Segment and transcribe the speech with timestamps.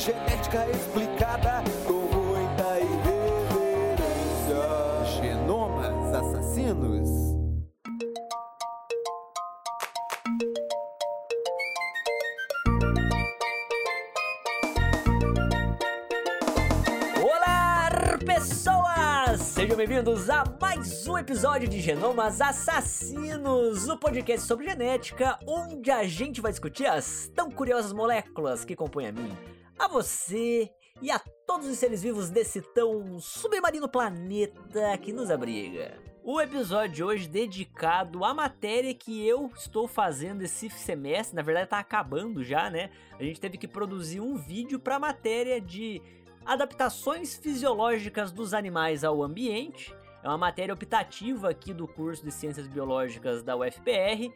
[0.00, 4.56] genética explicada com muita irreverência.
[5.20, 7.10] Genomas assassinos.
[17.22, 17.90] Olá,
[18.24, 19.42] pessoas!
[19.42, 26.04] Sejam bem-vindos a mais um episódio de Genomas Assassinos, o podcast sobre genética, onde a
[26.04, 29.30] gente vai discutir as tão curiosas moléculas que compõem a mim,
[29.80, 30.70] a você
[31.00, 35.98] e a todos os seres vivos desse tão submarino planeta que nos abriga.
[36.22, 41.70] O episódio de hoje dedicado à matéria que eu estou fazendo esse semestre, na verdade
[41.70, 42.90] tá acabando já, né?
[43.18, 46.02] A gente teve que produzir um vídeo para a matéria de
[46.44, 49.94] adaptações fisiológicas dos animais ao ambiente.
[50.22, 54.30] É uma matéria optativa aqui do curso de Ciências Biológicas da UFPR.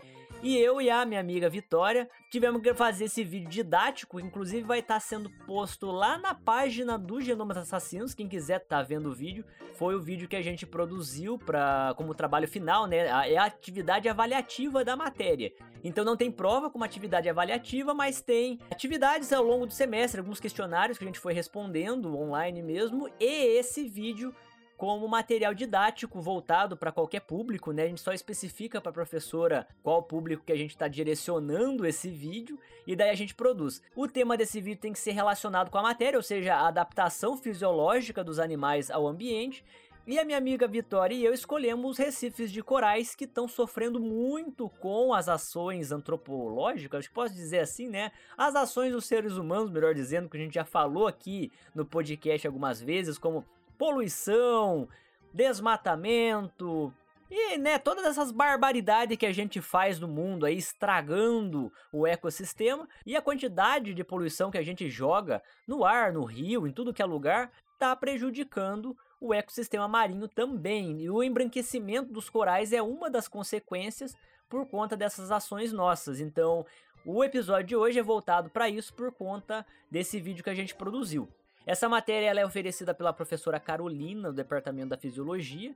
[0.45, 4.81] E eu e a minha amiga Vitória tivemos que fazer esse vídeo didático, inclusive vai
[4.81, 9.43] estar sendo posto lá na página do Genomas Assassinos, quem quiser tá vendo o vídeo.
[9.73, 13.07] Foi o vídeo que a gente produziu para como trabalho final, né?
[13.33, 15.51] É a atividade avaliativa da matéria.
[15.83, 20.41] Então não tem prova como atividade avaliativa, mas tem atividades ao longo do semestre, alguns
[20.41, 24.35] questionários que a gente foi respondendo online mesmo, e esse vídeo
[24.77, 27.85] como material didático voltado para qualquer público, né?
[27.85, 32.11] A gente só especifica para a professora qual público que a gente está direcionando esse
[32.11, 33.81] vídeo e daí a gente produz.
[33.95, 37.37] O tema desse vídeo tem que ser relacionado com a matéria, ou seja, a adaptação
[37.37, 39.65] fisiológica dos animais ao ambiente.
[40.07, 43.99] E a minha amiga Vitória e eu escolhemos os recifes de corais que estão sofrendo
[43.99, 48.13] muito com as ações antropológicas, acho que posso dizer assim, né?
[48.37, 52.47] As ações dos seres humanos, melhor dizendo, que a gente já falou aqui no podcast
[52.47, 53.47] algumas vezes, como
[53.79, 54.89] poluição,
[55.33, 56.93] desmatamento
[57.31, 62.89] e, né, todas essas barbaridades que a gente faz no mundo aí estragando o ecossistema
[63.05, 66.93] e a quantidade de poluição que a gente joga no ar, no rio, em tudo
[66.93, 71.01] que é lugar, tá prejudicando o ecossistema marinho também.
[71.01, 74.15] E o embranquecimento dos corais é uma das consequências
[74.49, 76.21] por conta dessas ações nossas.
[76.21, 76.65] Então,
[77.05, 80.75] o episódio de hoje é voltado para isso por conta desse vídeo que a gente
[80.75, 81.29] produziu.
[81.67, 85.75] Essa matéria é oferecida pela professora Carolina, do Departamento da Fisiologia,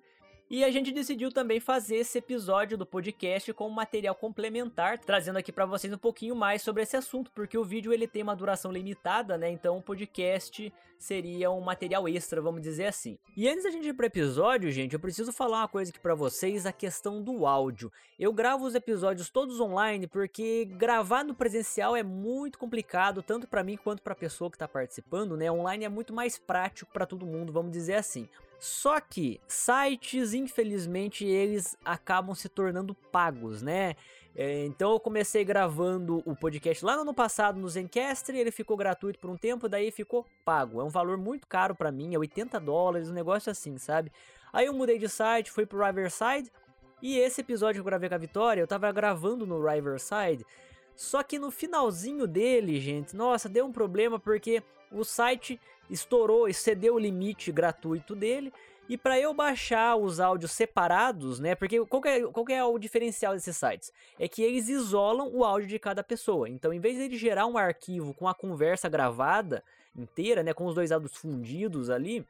[0.51, 5.53] e a gente decidiu também fazer esse episódio do podcast com material complementar, trazendo aqui
[5.53, 8.73] para vocês um pouquinho mais sobre esse assunto, porque o vídeo ele tem uma duração
[8.73, 9.51] limitada, né?
[9.51, 13.19] Então o podcast seria um material extra, vamos dizer assim.
[13.37, 16.15] E antes da gente ir pro episódio, gente, eu preciso falar uma coisa aqui para
[16.15, 17.93] vocês, a questão do áudio.
[18.19, 23.63] Eu gravo os episódios todos online porque gravar no presencial é muito complicado, tanto para
[23.63, 25.51] mim quanto para a pessoa que tá participando, né?
[25.53, 28.29] Online é muito mais prático para todo mundo, vamos dizer assim.
[28.59, 33.95] Só que sites, infelizmente, eles acabam se tornando pagos, né?
[34.35, 38.77] É, então eu comecei gravando o podcast lá no ano passado no Zencastr, ele ficou
[38.77, 40.81] gratuito por um tempo, daí ficou pago.
[40.81, 44.13] É um valor muito caro para mim, é 80 dólares, um negócio assim, sabe?
[44.53, 46.53] Aí eu mudei de site, fui pro Riverside,
[47.03, 50.47] e esse episódio que eu gravei com a Vitória, eu tava gravando no Riverside,
[50.97, 55.61] só que no finalzinho dele, gente, nossa, deu um problema porque o site
[55.91, 58.53] estourou, excedeu o limite gratuito dele.
[58.89, 61.55] E para eu baixar os áudios separados, né?
[61.55, 63.93] Porque qual é, qual é o diferencial desses sites?
[64.19, 66.49] É que eles isolam o áudio de cada pessoa.
[66.49, 69.63] Então, em vez de ele gerar um arquivo com a conversa gravada
[69.95, 70.55] inteira, né?
[70.55, 72.27] Com os dois áudios fundidos ali,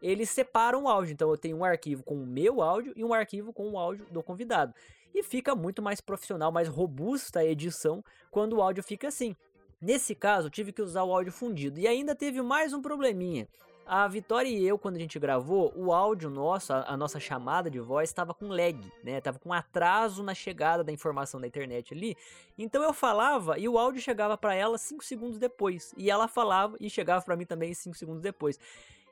[0.00, 1.12] eles separam o áudio.
[1.12, 4.06] Então, eu tenho um arquivo com o meu áudio e um arquivo com o áudio
[4.08, 4.72] do convidado.
[5.12, 9.34] E fica muito mais profissional, mais robusta a edição quando o áudio fica assim.
[9.80, 11.78] Nesse caso, tive que usar o áudio fundido.
[11.78, 13.46] E ainda teve mais um probleminha.
[13.86, 17.70] A Vitória e eu, quando a gente gravou, o áudio nosso, a, a nossa chamada
[17.70, 19.20] de voz, estava com lag, né?
[19.20, 22.16] Tava com atraso na chegada da informação da internet ali.
[22.58, 25.94] Então eu falava e o áudio chegava para ela 5 segundos depois.
[25.96, 28.58] E ela falava e chegava para mim também 5 segundos depois.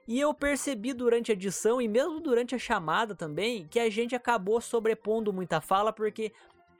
[0.08, 4.14] E eu percebi durante a edição e mesmo durante a chamada também que a gente
[4.14, 6.32] acabou sobrepondo muita fala porque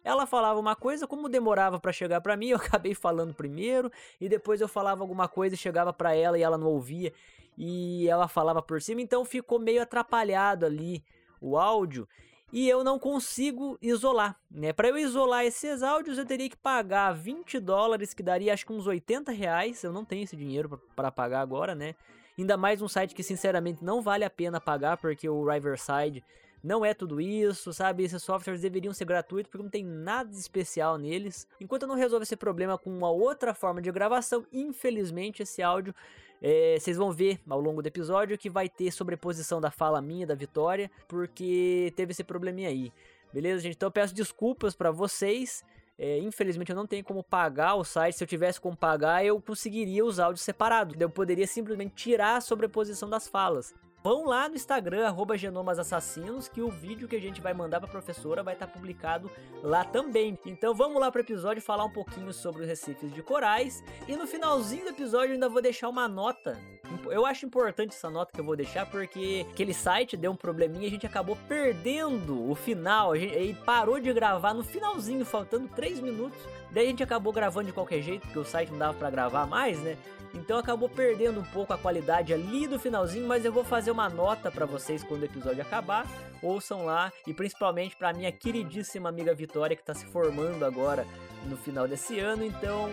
[0.05, 3.91] ela falava uma coisa, como demorava para chegar para mim, eu acabei falando primeiro
[4.21, 7.13] e depois eu falava alguma coisa e chegava para ela e ela não ouvia
[7.57, 11.03] e ela falava por cima, então ficou meio atrapalhado ali
[11.41, 12.07] o áudio
[12.53, 14.73] e eu não consigo isolar, né?
[14.73, 18.73] Para eu isolar esses áudios eu teria que pagar 20 dólares, que daria acho que
[18.73, 19.83] uns 80 reais.
[19.83, 21.97] Eu não tenho esse dinheiro para pagar agora, né?
[22.39, 26.23] Ainda mais um site que sinceramente não vale a pena pagar porque o Riverside
[26.65, 28.05] não é tudo isso, sabe?
[28.05, 31.47] Esses softwares deveriam ser gratuitos porque não tem nada de especial neles.
[31.61, 35.95] Enquanto eu não resolvo esse problema com uma outra forma de gravação, infelizmente esse áudio
[36.41, 40.27] é, vocês vão ver ao longo do episódio que vai ter sobreposição da fala minha
[40.27, 42.91] da Vitória, porque teve esse probleminha aí.
[43.31, 43.77] Beleza, gente?
[43.77, 45.63] Então eu peço desculpas para vocês.
[45.99, 48.17] É, infelizmente eu não tenho como pagar o site.
[48.17, 50.97] Se eu tivesse como pagar, eu conseguiria usar áudio separado.
[50.99, 53.75] Eu poderia simplesmente tirar a sobreposição das falas.
[54.07, 58.43] Vão lá no Instagram, genomasassassinos, que o vídeo que a gente vai mandar pra professora
[58.43, 59.31] vai estar tá publicado
[59.63, 60.39] lá também.
[60.45, 63.83] Então vamos lá pro episódio falar um pouquinho sobre os recifes de corais.
[64.07, 66.61] E no finalzinho do episódio eu ainda vou deixar uma nota.
[67.07, 70.85] Eu acho importante essa nota que eu vou deixar, porque aquele site deu um probleminha
[70.85, 73.13] e a gente acabou perdendo o final.
[73.13, 76.39] A gente, ele parou de gravar no finalzinho, faltando 3 minutos.
[76.73, 79.47] Daí a gente acabou gravando de qualquer jeito, porque o site não dava para gravar
[79.47, 79.97] mais, né?
[80.35, 84.09] Então acabou perdendo um pouco a qualidade ali do finalzinho, mas eu vou fazer uma
[84.09, 86.07] nota para vocês quando o episódio acabar.
[86.43, 91.07] Ouçam lá e principalmente para minha queridíssima amiga Vitória que está se formando agora
[91.47, 92.91] no final desse ano, então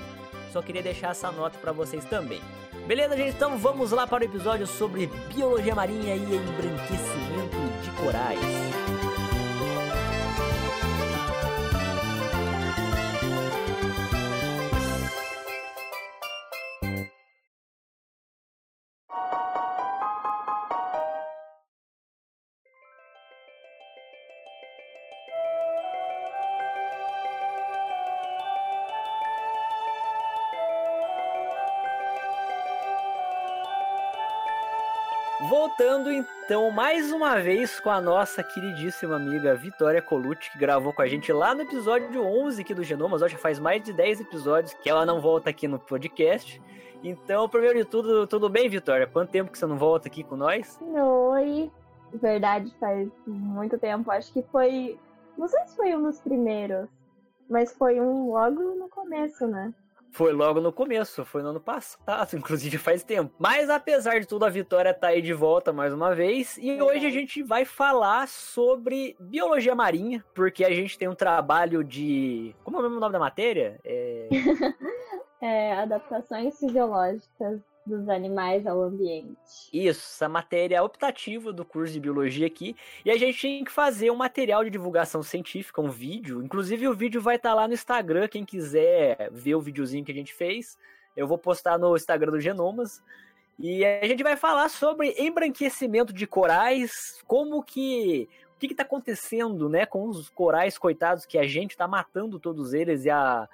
[0.51, 2.41] só queria deixar essa nota para vocês também.
[2.87, 3.35] Beleza, gente?
[3.35, 8.60] Então vamos lá para o episódio sobre biologia marinha e embranquecimento de corais.
[35.71, 41.01] Voltando então mais uma vez com a nossa queridíssima amiga Vitória Colucci, que gravou com
[41.01, 44.73] a gente lá no episódio 11 aqui do Genomas, já faz mais de 10 episódios
[44.73, 46.61] que ela não volta aqui no podcast.
[47.01, 49.07] Então, primeiro de tudo, tudo bem, Vitória?
[49.07, 50.77] Quanto tempo que você não volta aqui com nós?
[50.81, 51.71] Oi,
[52.15, 54.11] verdade, faz muito tempo.
[54.11, 54.99] Acho que foi.
[55.37, 56.89] Não sei se foi um dos primeiros,
[57.49, 59.73] mas foi um logo no começo, né?
[60.11, 63.33] Foi logo no começo, foi no ano passado, inclusive faz tempo.
[63.39, 66.57] Mas apesar de tudo, a Vitória tá aí de volta mais uma vez.
[66.57, 71.83] E hoje a gente vai falar sobre biologia marinha, porque a gente tem um trabalho
[71.83, 72.55] de.
[72.63, 73.79] Como é o nome da matéria?
[73.83, 74.27] É...
[75.41, 79.35] é adaptações fisiológicas dos animais ao ambiente.
[79.71, 82.75] Isso, essa matéria é optativa do curso de biologia aqui.
[83.03, 86.41] E a gente tem que fazer um material de divulgação científica, um vídeo.
[86.41, 88.27] Inclusive, o vídeo vai estar tá lá no Instagram.
[88.27, 90.77] Quem quiser ver o videozinho que a gente fez,
[91.15, 93.03] eu vou postar no Instagram do Genomas.
[93.59, 96.91] E a gente vai falar sobre embranquecimento de corais,
[97.27, 98.27] como que.
[98.55, 102.73] O que está acontecendo né, com os corais, coitados, que a gente está matando todos
[102.73, 103.49] eles e a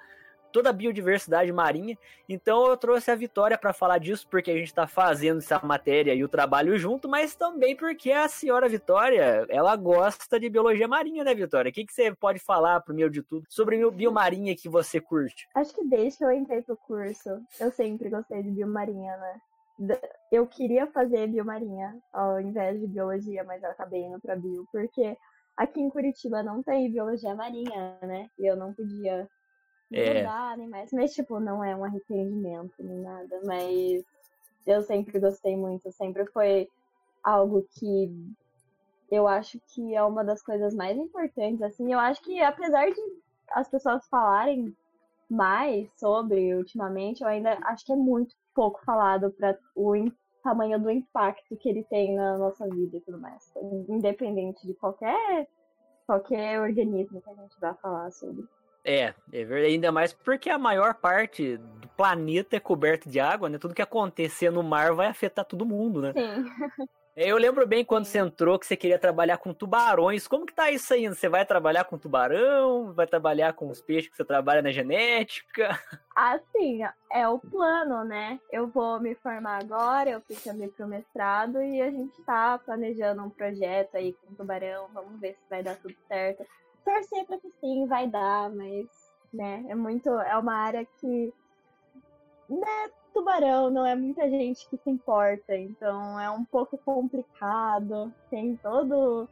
[0.52, 1.96] toda a biodiversidade marinha.
[2.28, 6.14] Então eu trouxe a Vitória para falar disso, porque a gente está fazendo essa matéria
[6.14, 11.24] e o trabalho junto, mas também porque a senhora Vitória, ela gosta de biologia marinha,
[11.24, 11.70] né, Vitória?
[11.70, 15.48] O que, que você pode falar, primeiro de tudo, sobre biomarinha que você curte?
[15.54, 17.30] Acho que desde que eu entrei pro curso,
[17.60, 19.40] eu sempre gostei de biomarinha, né?
[20.32, 25.16] Eu queria fazer biomarinha ao invés de biologia, mas eu acabei indo para bio, porque
[25.56, 28.28] aqui em Curitiba não tem biologia marinha, né?
[28.38, 29.28] E eu não podia
[29.92, 30.56] é.
[30.56, 30.92] Nem mais.
[30.92, 33.40] Mas, tipo, não é um arrependimento nem nada.
[33.44, 34.04] Mas
[34.66, 35.90] eu sempre gostei muito.
[35.92, 36.68] Sempre foi
[37.22, 38.10] algo que
[39.10, 41.62] eu acho que é uma das coisas mais importantes.
[41.62, 43.00] Assim, eu acho que apesar de
[43.50, 44.74] as pessoas falarem
[45.28, 49.94] mais sobre ultimamente, eu ainda acho que é muito pouco falado para o
[50.42, 53.52] tamanho do impacto que ele tem na nossa vida e tudo mais.
[53.88, 55.48] Independente de qualquer,
[56.06, 58.46] qualquer organismo que a gente vá falar sobre.
[58.88, 59.74] É, é verdade.
[59.74, 63.58] Ainda mais porque a maior parte do planeta é coberto de água, né?
[63.58, 66.14] Tudo que acontecer no mar vai afetar todo mundo, né?
[66.14, 66.44] Sim.
[67.20, 70.28] Eu lembro bem quando você entrou que você queria trabalhar com tubarões.
[70.28, 71.08] Como que tá isso aí?
[71.08, 72.92] Você vai trabalhar com tubarão?
[72.92, 75.68] Vai trabalhar com os peixes que você trabalha na genética?
[76.14, 76.78] Assim,
[77.12, 78.38] é o plano, né?
[78.52, 83.24] Eu vou me formar agora, eu fico ali pro mestrado e a gente tá planejando
[83.24, 84.88] um projeto aí com tubarão.
[84.94, 86.46] Vamos ver se vai dar tudo certo
[86.88, 88.86] torcer para que sim, vai dar, mas,
[89.32, 90.08] né, é muito.
[90.08, 91.32] É uma área que.
[92.48, 98.56] Né, tubarão, não é muita gente que se importa, então é um pouco complicado, tem
[98.56, 99.28] todo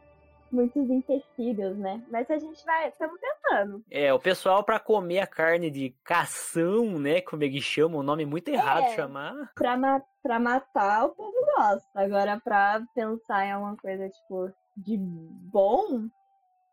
[0.53, 2.03] muitos empecilhos, né?
[2.11, 3.83] Mas a gente vai, estamos tentando.
[3.91, 8.03] É, o pessoal para comer a carne de cação, né, como é que chama, um
[8.03, 9.53] nome muito errado é, chamar.
[9.55, 11.89] Pra, ma pra matar, o povo gosta.
[11.95, 16.09] Agora, pra pensar em alguma coisa, tipo, de bom,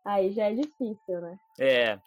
[0.04, 1.36] Aí já é difícil, né?
[1.58, 1.98] É.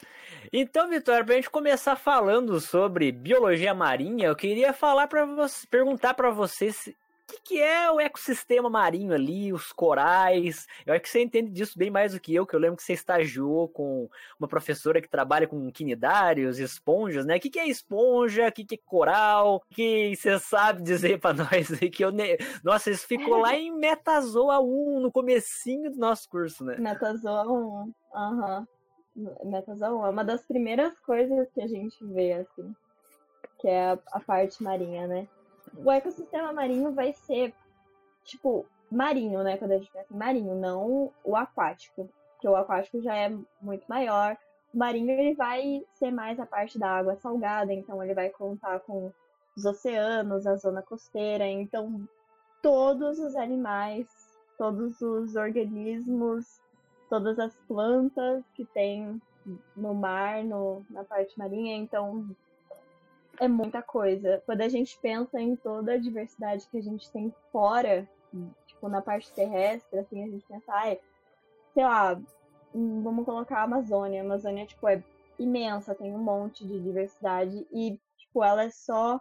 [0.53, 6.13] Então, Vitória, pra gente começar falando sobre biologia marinha, eu queria falar para você, perguntar
[6.13, 6.95] para você se
[7.27, 10.65] que, que, é o ecossistema marinho ali, os corais?
[10.85, 12.83] Eu acho que você entende disso bem mais do que eu, que eu lembro que
[12.83, 17.37] você estagiou com uma professora que trabalha com quinidários, esponjas, né?
[17.37, 18.47] O que, que é esponja?
[18.47, 19.55] O que, que é coral?
[19.57, 22.11] O que você sabe dizer para nós aí que eu...
[22.11, 22.37] Ne...
[22.63, 26.77] Nossa, isso ficou lá em Metazoa 1, no comecinho do nosso curso, né?
[26.77, 28.67] Metazoa 1, aham.
[29.15, 29.49] Uhum.
[29.49, 32.75] metazoa é uma das primeiras coisas que a gente vê, assim,
[33.59, 35.27] que é a, a parte marinha, né?
[35.75, 37.53] O ecossistema marinho vai ser,
[38.23, 39.57] tipo, marinho, né?
[39.57, 42.09] Quando a gente pensa em marinho, não o aquático.
[42.33, 44.37] Porque o aquático já é muito maior.
[44.73, 48.79] O marinho ele vai ser mais a parte da água salgada, então ele vai contar
[48.81, 49.11] com
[49.55, 51.47] os oceanos, a zona costeira.
[51.47, 52.07] Então,
[52.61, 54.07] todos os animais,
[54.57, 56.61] todos os organismos,
[57.09, 59.21] todas as plantas que tem
[59.75, 61.75] no mar, no, na parte marinha.
[61.75, 62.29] Então,
[63.39, 64.41] é muita coisa.
[64.45, 68.07] Quando a gente pensa em toda a diversidade que a gente tem fora,
[68.65, 70.99] tipo, na parte terrestre, assim, a gente pensa, ai,
[71.73, 72.19] sei lá,
[72.73, 74.21] hum, vamos colocar a Amazônia.
[74.21, 75.03] A Amazônia, tipo, é
[75.39, 79.19] imensa, tem um monte de diversidade e, tipo, ela é só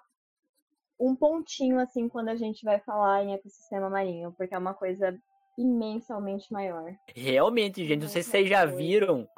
[0.99, 5.17] um pontinho, assim, quando a gente vai falar em ecossistema marinho, porque é uma coisa
[5.59, 6.95] imensamente maior.
[7.15, 9.29] Realmente, gente, não sei se vocês já viram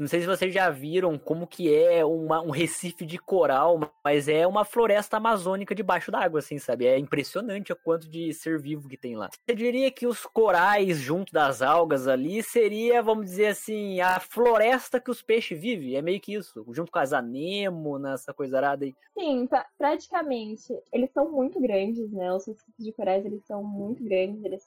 [0.00, 4.26] não sei se vocês já viram como que é uma, um recife de coral, mas
[4.26, 6.86] é uma floresta amazônica debaixo d'água, assim, sabe?
[6.86, 9.28] É impressionante o quanto de ser vivo que tem lá.
[9.46, 14.98] Eu diria que os corais junto das algas ali seria, vamos dizer assim, a floresta
[14.98, 15.96] que os peixes vivem.
[15.96, 18.94] É meio que isso, junto com as anemo, nessa coisa arada aí.
[19.12, 20.74] Sim, pra, praticamente.
[20.90, 22.32] Eles são muito grandes, né?
[22.32, 24.64] Os recifes de corais, eles são muito grandes, eles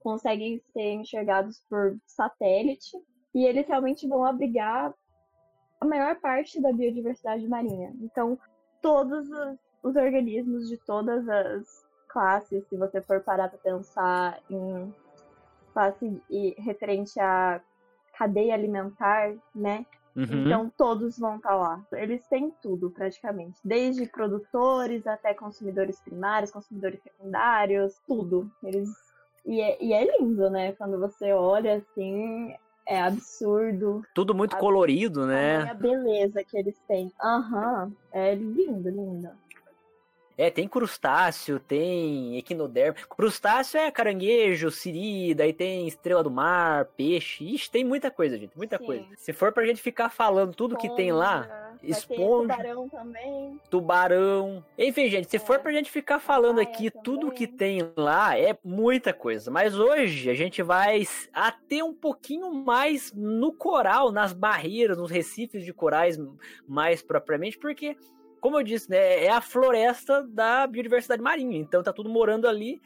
[0.00, 2.96] conseguem ser enxergados por satélite
[3.36, 4.94] e eles realmente vão abrigar
[5.78, 7.94] a maior parte da biodiversidade marinha.
[8.00, 8.38] Então,
[8.80, 14.90] todos os, os organismos de todas as classes, se você for parar para pensar em
[15.74, 17.60] classe e, referente à
[18.16, 19.84] cadeia alimentar, né?
[20.16, 20.46] Uhum.
[20.46, 21.86] Então todos vão estar tá lá.
[21.92, 28.50] Eles têm tudo praticamente, desde produtores até consumidores primários, consumidores secundários, tudo.
[28.64, 28.88] Eles
[29.44, 30.72] e é, e é lindo, né?
[30.72, 34.02] Quando você olha assim, é absurdo.
[34.14, 35.68] Tudo muito a, colorido, né?
[35.70, 37.12] A beleza que eles têm.
[37.20, 37.92] Aham, uhum.
[38.12, 39.28] é lindo, lindo.
[40.36, 42.98] É, tem crustáceo, tem equinoderme.
[43.08, 47.44] Crustáceo é caranguejo, siri, daí tem estrela do mar, peixe.
[47.44, 48.84] Ixi, tem muita coisa, gente, muita Sim.
[48.84, 49.06] coisa.
[49.16, 53.60] Se for pra gente ficar falando tudo esponja, que tem lá, esponja, tubarão também.
[53.70, 54.64] Tubarão.
[54.78, 55.40] Enfim, gente, se é.
[55.40, 57.02] for pra gente ficar falando aqui também.
[57.02, 59.50] tudo que tem lá, é muita coisa.
[59.50, 61.02] Mas hoje a gente vai
[61.32, 66.18] até um pouquinho mais no coral, nas barreiras, nos recifes de corais
[66.68, 67.96] mais propriamente, porque
[68.40, 71.58] como eu disse, né, é a floresta da biodiversidade marinha.
[71.58, 72.80] Então tá tudo morando ali.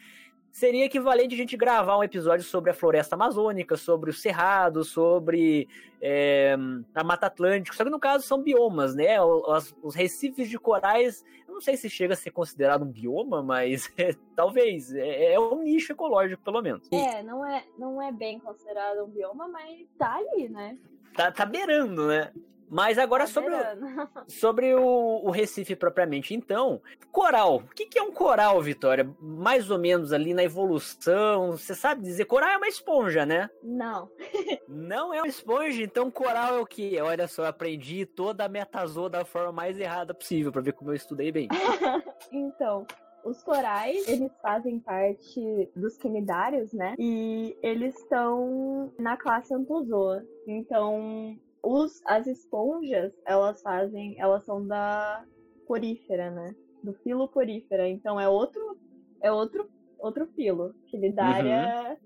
[0.50, 5.68] Seria equivalente a gente gravar um episódio sobre a floresta amazônica, sobre o cerrado, sobre
[6.02, 6.56] é,
[6.92, 7.76] a Mata Atlântica.
[7.76, 9.22] Só que no caso são biomas, né?
[9.22, 13.44] Os, os, recifes de corais, eu não sei se chega a ser considerado um bioma,
[13.44, 14.92] mas é, talvez.
[14.92, 16.88] É, é, um nicho ecológico, pelo menos.
[16.90, 20.76] É, não é, não é bem considerado um bioma, mas tá ali, né?
[21.14, 22.32] Tá, tá beirando, né?
[22.70, 23.58] Mas agora tá sobre, o,
[24.30, 26.32] sobre o, o, Recife propriamente.
[26.32, 27.56] Então, coral.
[27.56, 29.12] O que, que, é um coral, Vitória?
[29.20, 31.52] Mais ou menos ali na evolução.
[31.52, 32.26] Você sabe dizer?
[32.26, 33.50] Coral é uma esponja, né?
[33.62, 34.08] Não.
[34.68, 37.00] Não é uma esponja, então coral é o que?
[37.00, 40.92] Olha só, eu aprendi toda a metazoa da forma mais errada possível, para ver como
[40.92, 41.48] eu estudei bem.
[42.30, 42.86] então,
[43.24, 46.94] os corais, eles fazem parte dos quinidários, né?
[46.98, 50.24] E eles estão na classe Anthozoa.
[50.46, 55.24] Então, os, as esponjas, elas fazem, elas são da
[55.66, 56.54] porífera, né?
[56.82, 57.88] Do filo porífera.
[57.88, 58.78] Então é outro,
[59.20, 60.74] é outro, outro filo.
[60.86, 61.98] Quilidária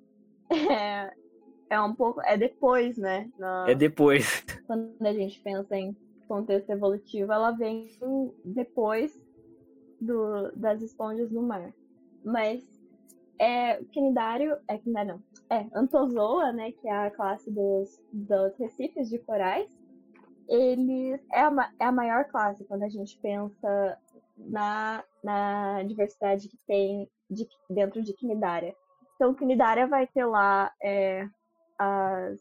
[0.50, 0.56] uhum.
[0.70, 1.12] é,
[1.70, 3.30] é um pouco, é depois, né?
[3.38, 4.44] Na, é depois.
[4.66, 5.96] Quando a gente pensa em
[6.26, 7.90] contexto evolutivo, ela vem
[8.44, 9.18] depois
[10.00, 11.72] do, das esponjas no mar.
[12.24, 12.62] Mas
[13.38, 19.08] é, quinidário, é quinidário não, é, Antozoa, né, que é a classe dos, dos recifes
[19.08, 19.70] de corais,
[20.48, 23.98] eles é a, é a maior classe quando a gente pensa
[24.36, 28.74] na, na diversidade que tem de, dentro de Quinidária.
[29.14, 31.26] Então, Quinidária vai ter lá é,
[31.78, 32.40] as,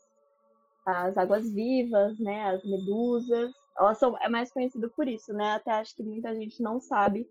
[0.85, 3.51] as águas vivas, né, as medusas.
[3.77, 5.53] Elas são é mais conhecido por isso, né?
[5.53, 7.27] Até acho que muita gente não sabe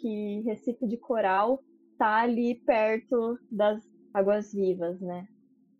[0.00, 1.62] que Recife de Coral
[1.98, 5.26] tá ali perto das águas vivas, né?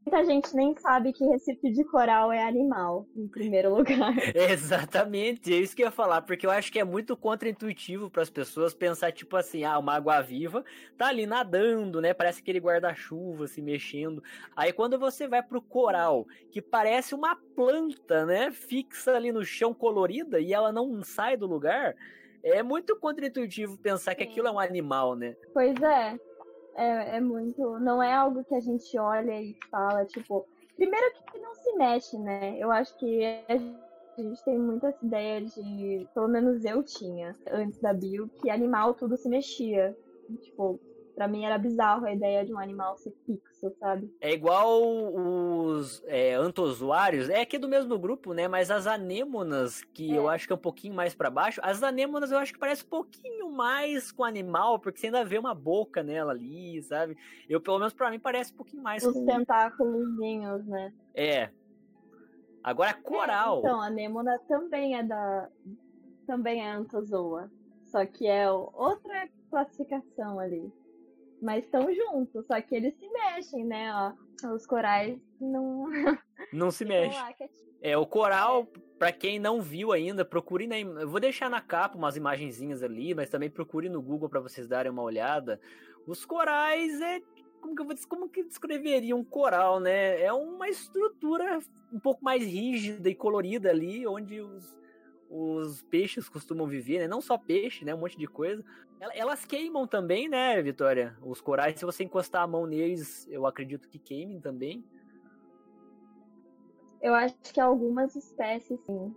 [0.05, 4.12] Muita gente nem sabe que Recife de Coral é animal, em primeiro lugar.
[4.35, 8.23] Exatamente, é isso que eu ia falar, porque eu acho que é muito contraintuitivo para
[8.23, 10.65] as pessoas pensar, tipo assim, ah, uma água viva
[10.99, 12.12] tá ali nadando, né?
[12.12, 14.21] Parece aquele guarda-chuva se mexendo.
[14.57, 18.51] Aí quando você vai pro coral, que parece uma planta, né?
[18.51, 21.95] Fixa ali no chão colorida e ela não sai do lugar.
[22.43, 25.37] É muito contraintuitivo pensar que aquilo é um animal, né?
[25.55, 26.19] Pois é.
[26.75, 27.79] É, é muito.
[27.79, 30.47] Não é algo que a gente olha e fala, tipo.
[30.76, 32.57] Primeiro que não se mexe, né?
[32.59, 37.79] Eu acho que a gente tem muito essa ideia de, pelo menos eu tinha, antes
[37.79, 39.97] da bio, que animal tudo se mexia.
[40.41, 40.81] Tipo,
[41.14, 44.11] Pra mim era bizarro a ideia de um animal ser fixo, sabe?
[44.19, 44.83] É igual
[45.14, 48.49] os é, antozoários, é aqui do mesmo grupo, né?
[48.49, 50.16] Mas as anêmonas, que é.
[50.16, 52.83] eu acho que é um pouquinho mais para baixo, as anêmonas eu acho que parece
[52.85, 57.16] um pouquinho mais com animal, porque você ainda vê uma boca nela ali, sabe?
[57.47, 59.26] Eu, pelo menos para mim, parece um pouquinho mais Os com...
[59.26, 60.95] tentáculos, né?
[61.14, 61.50] É.
[62.64, 63.57] Agora, coral.
[63.57, 65.49] É, então, a anêmona também é da...
[66.26, 67.50] Também é antozoa.
[67.85, 70.73] Só que é outra classificação ali
[71.42, 73.92] mas estão juntos, só que eles se mexem, né?
[73.92, 75.88] Ó, os corais não.
[76.52, 77.18] Não se mexe.
[77.80, 78.66] É, o coral,
[78.99, 80.78] para quem não viu ainda, procure na.
[80.78, 84.68] Eu vou deixar na capa umas imagenzinhas ali, mas também procure no Google para vocês
[84.68, 85.61] darem uma olhada.
[86.06, 87.20] Os corais é.
[87.61, 90.20] Como que, eu vou, como que descreveria um coral, né?
[90.20, 91.61] É uma estrutura
[91.92, 94.76] um pouco mais rígida e colorida ali, onde os,
[95.33, 97.09] os peixes costumam viver, né?
[97.09, 97.95] Não só peixe, né?
[97.95, 98.62] Um monte de coisa.
[99.15, 101.17] Elas queimam também, né, Vitória?
[101.23, 104.85] Os corais, se você encostar a mão neles, eu acredito que queimem também.
[107.01, 109.15] Eu acho que algumas espécies, sim.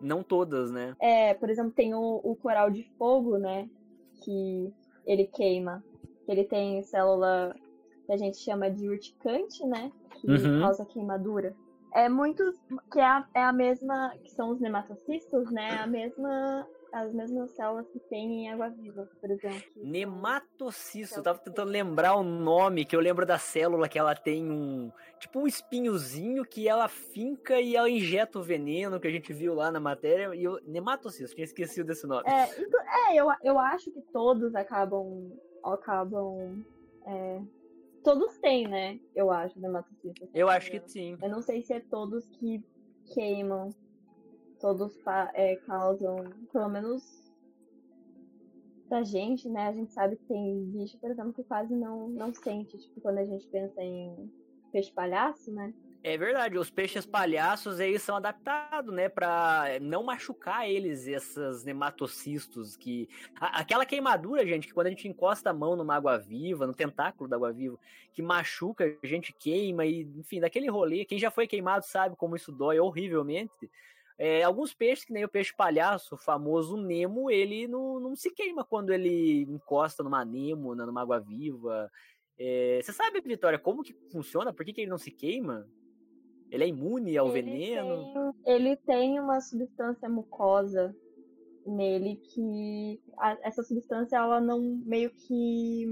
[0.00, 0.94] Não todas, né?
[1.00, 3.68] É, por exemplo, tem o, o coral de fogo, né?
[4.22, 4.72] Que
[5.04, 5.84] ele queima.
[6.28, 7.54] Ele tem célula
[8.06, 9.90] que a gente chama de urticante, né?
[10.20, 10.60] Que uhum.
[10.60, 11.56] causa queimadura.
[11.94, 12.42] É muito.
[12.92, 14.12] Que é a, é a mesma.
[14.22, 15.78] Que são os nematocistos, né?
[15.80, 19.62] A mesma as mesmas células que tem em água-viva, por exemplo.
[19.76, 24.50] Nematocisto, eu tava tentando lembrar o nome, que eu lembro da célula que ela tem
[24.50, 24.90] um.
[25.18, 29.54] Tipo um espinhozinho que ela finca e ela injeta o veneno que a gente viu
[29.54, 30.34] lá na matéria.
[30.34, 32.28] E eu, nematocisto, tinha esquecido desse nome.
[32.28, 35.32] É, então, é eu, eu acho que todos acabam.
[35.62, 36.64] acabam.
[37.06, 37.40] É,
[38.02, 39.00] todos têm, né?
[39.14, 40.28] Eu acho, nematocisto.
[40.34, 41.16] Eu acho que sim.
[41.22, 42.62] Eu não sei se é todos que
[43.14, 43.70] queimam
[44.60, 44.92] todos
[45.34, 46.16] é, causam,
[46.52, 47.32] pelo menos
[48.88, 49.68] pra gente, né?
[49.68, 52.76] A gente sabe que tem bicho, por exemplo, que quase não, não sente.
[52.78, 54.30] Tipo, quando a gente pensa em
[54.72, 55.72] peixe palhaço, né?
[56.02, 62.76] É verdade, os peixes palhaços eles são adaptados, né, para não machucar eles, esses nematocistos
[62.76, 63.08] que
[63.40, 67.28] aquela queimadura, gente, que quando a gente encosta a mão numa água viva, no tentáculo
[67.28, 67.76] da água viva,
[68.12, 72.36] que machuca, a gente queima e, enfim, daquele rolê, quem já foi queimado sabe como
[72.36, 73.68] isso dói horrivelmente.
[74.16, 78.30] É, alguns peixes, que nem o peixe palhaço, o famoso Nemo, ele não, não se
[78.30, 81.90] queima quando ele encosta numa anêmona, numa água-viva.
[82.38, 84.52] É, você sabe, Vitória, como que funciona?
[84.52, 85.68] Por que, que ele não se queima?
[86.50, 88.12] Ele é imune ao ele veneno?
[88.44, 90.94] Tem, ele tem uma substância mucosa
[91.66, 95.86] nele que a, essa substância ela não meio que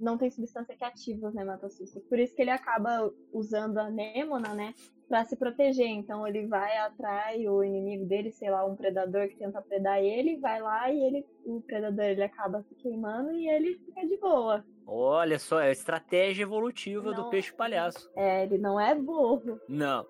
[0.00, 2.02] não tem substância que ativa os nematocistos.
[2.04, 4.74] Por isso que ele acaba usando a anêmona, né,
[5.08, 5.88] para se proteger.
[5.88, 10.36] Então ele vai atrás o inimigo dele, sei lá, um predador que tenta predar ele,
[10.36, 14.64] vai lá e ele o predador ele acaba se queimando e ele fica de boa.
[14.86, 18.10] Olha só, é a estratégia evolutiva não, do peixe palhaço.
[18.16, 19.60] É, ele não é burro.
[19.68, 20.06] Não.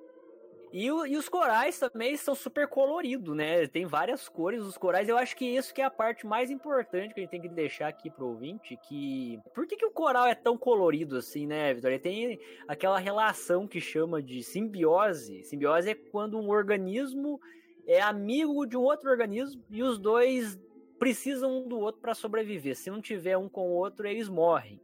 [0.73, 3.67] E, e, os corais também são super coloridos, né?
[3.67, 5.09] Tem várias cores os corais.
[5.09, 7.49] Eu acho que isso que é a parte mais importante que a gente tem que
[7.49, 9.41] deixar aqui pro ouvinte, que...
[9.55, 11.99] Por que, que o coral é tão colorido assim, né, Vitória?
[11.99, 15.43] Tem aquela relação que chama de simbiose.
[15.45, 17.41] Simbiose é quando um organismo
[17.87, 20.59] é amigo de um outro organismo e os dois
[20.99, 22.77] precisam um do outro para sobreviver.
[22.77, 24.79] Se não tiver um com o outro, eles morrem.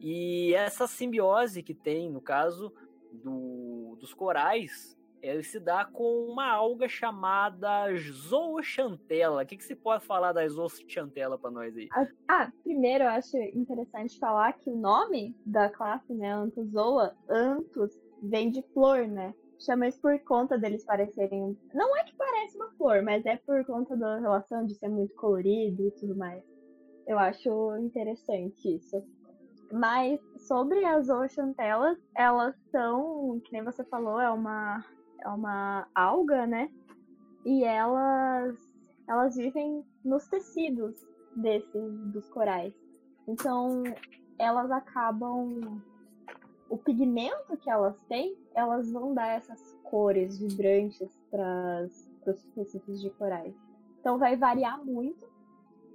[0.00, 2.72] E essa simbiose que tem, no caso
[3.12, 4.95] do, dos corais,
[5.26, 9.42] ele se dá com uma alga chamada zooxantela.
[9.42, 11.88] O que, que você pode falar da zooxantela para nós aí?
[12.28, 18.50] Ah, primeiro eu acho interessante falar que o nome da classe, né, Anthozoa, Anthos, vem
[18.50, 19.34] de flor, né?
[19.58, 21.56] Chama isso por conta deles parecerem.
[21.72, 25.14] Não é que parece uma flor, mas é por conta da relação de ser muito
[25.14, 26.44] colorido e tudo mais.
[27.06, 29.02] Eu acho interessante isso.
[29.72, 34.84] Mas sobre as zooxantelas, elas são, que nem você falou, é uma
[35.20, 36.70] é uma alga, né?
[37.44, 38.56] E elas
[39.08, 42.74] elas vivem nos tecidos desses dos corais.
[43.28, 43.84] Então,
[44.38, 45.80] elas acabam
[46.68, 51.88] o pigmento que elas têm, elas vão dar essas cores vibrantes para
[52.26, 53.54] os tecidos de corais.
[54.00, 55.26] Então vai variar muito.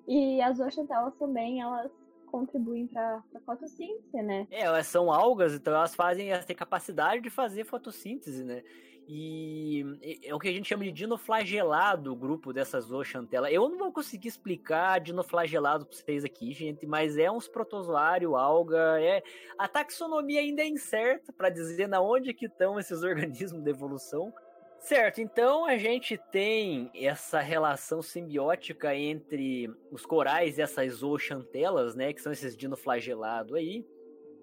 [0.07, 1.91] E as oxantelas também, elas
[2.27, 4.47] contribuem para a fotossíntese, né?
[4.49, 8.63] É, elas são algas, então elas fazem, elas têm capacidade de fazer fotossíntese, né?
[9.07, 13.51] E é o que a gente chama de dinoflagelado, o grupo dessas zooxantelas.
[13.51, 19.01] Eu não vou conseguir explicar dinoflagelado para vocês aqui, gente, mas é uns protozoário, alga,
[19.01, 19.21] é
[19.57, 24.33] a taxonomia ainda é incerta para dizer na onde que estão esses organismos de evolução.
[24.79, 32.11] Certo, então a gente tem essa relação simbiótica entre os corais e essas zooxantelas, né,
[32.11, 33.85] que são esses dinoflagelados aí.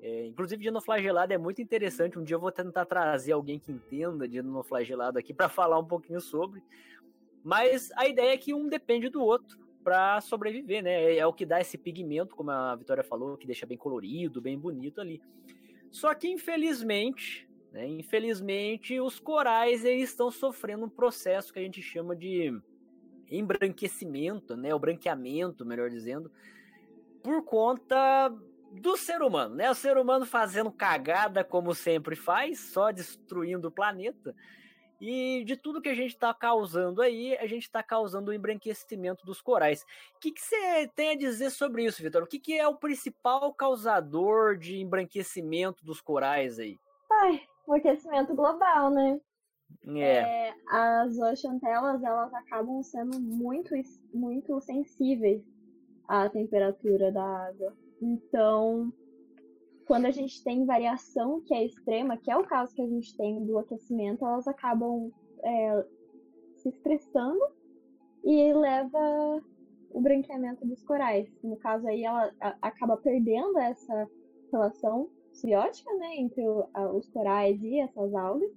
[0.01, 2.19] É, inclusive, dinoflagelado é muito interessante.
[2.19, 6.21] Um dia eu vou tentar trazer alguém que entenda dinoflagelado aqui para falar um pouquinho
[6.21, 6.63] sobre.
[7.43, 11.17] Mas a ideia é que um depende do outro para sobreviver, né?
[11.17, 14.59] É o que dá esse pigmento, como a Vitória falou, que deixa bem colorido, bem
[14.59, 15.21] bonito ali.
[15.91, 21.81] Só que infelizmente, né, infelizmente, os corais eles estão sofrendo um processo que a gente
[21.81, 22.53] chama de
[23.31, 24.75] embranquecimento, né?
[24.75, 26.31] O branqueamento, melhor dizendo,
[27.23, 28.31] por conta
[28.73, 29.71] do ser humano, né?
[29.71, 34.35] O ser humano fazendo cagada como sempre faz, só destruindo o planeta.
[35.01, 39.25] E de tudo que a gente está causando aí, a gente está causando o embranquecimento
[39.25, 39.85] dos corais.
[40.17, 42.25] O que você tem a dizer sobre isso, Vitor?
[42.25, 46.77] O que, que, é o principal causador de embranquecimento dos corais aí?
[47.11, 49.21] Ai, o aquecimento global, né?
[49.87, 50.49] É.
[50.49, 53.75] é as oxantelas, elas acabam sendo muito,
[54.13, 55.43] muito sensíveis
[56.09, 57.73] à temperatura da água.
[58.01, 58.93] Então,
[59.87, 63.17] quando a gente tem variação que é extrema, que é o caso que a gente
[63.17, 65.11] tem do aquecimento, elas acabam
[65.43, 65.87] é,
[66.57, 67.41] se estressando
[68.25, 69.43] e leva
[69.91, 71.29] o branqueamento dos corais.
[71.43, 74.09] No caso aí, ela acaba perdendo essa
[74.53, 78.51] relação simbiótica, né, entre o, a, os corais e essas algas.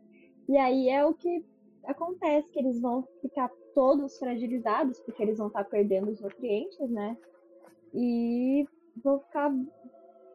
[0.50, 1.46] E aí é o que
[1.86, 7.18] acontece, que eles vão ficar todos fragilizados, porque eles vão estar perdendo os nutrientes, né?
[7.94, 8.68] E
[9.04, 9.52] vão ficar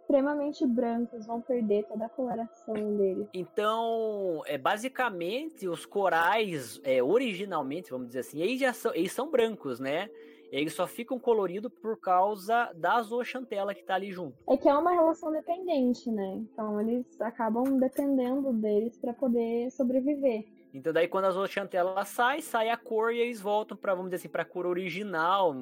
[0.01, 3.27] extremamente brancos, vão perder toda a coloração deles.
[3.35, 9.31] Então, é basicamente os corais, é, originalmente, vamos dizer assim, eles já são, eles são
[9.31, 10.09] brancos, né?
[10.51, 14.37] Eles só ficam coloridos por causa da zooxantela que tá ali junto.
[14.49, 16.37] É que é uma relação dependente, né?
[16.37, 20.47] Então eles acabam dependendo deles para poder sobreviver.
[20.73, 24.17] Então daí quando a zooxantela sai, sai a cor e eles voltam para vamos dizer
[24.17, 25.55] assim, para cor original.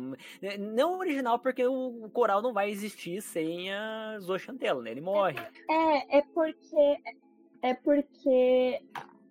[0.59, 4.91] Não original porque o coral não vai existir sem a zooxantela, né?
[4.91, 5.37] Ele morre.
[5.71, 6.99] É, é porque
[7.63, 8.83] é porque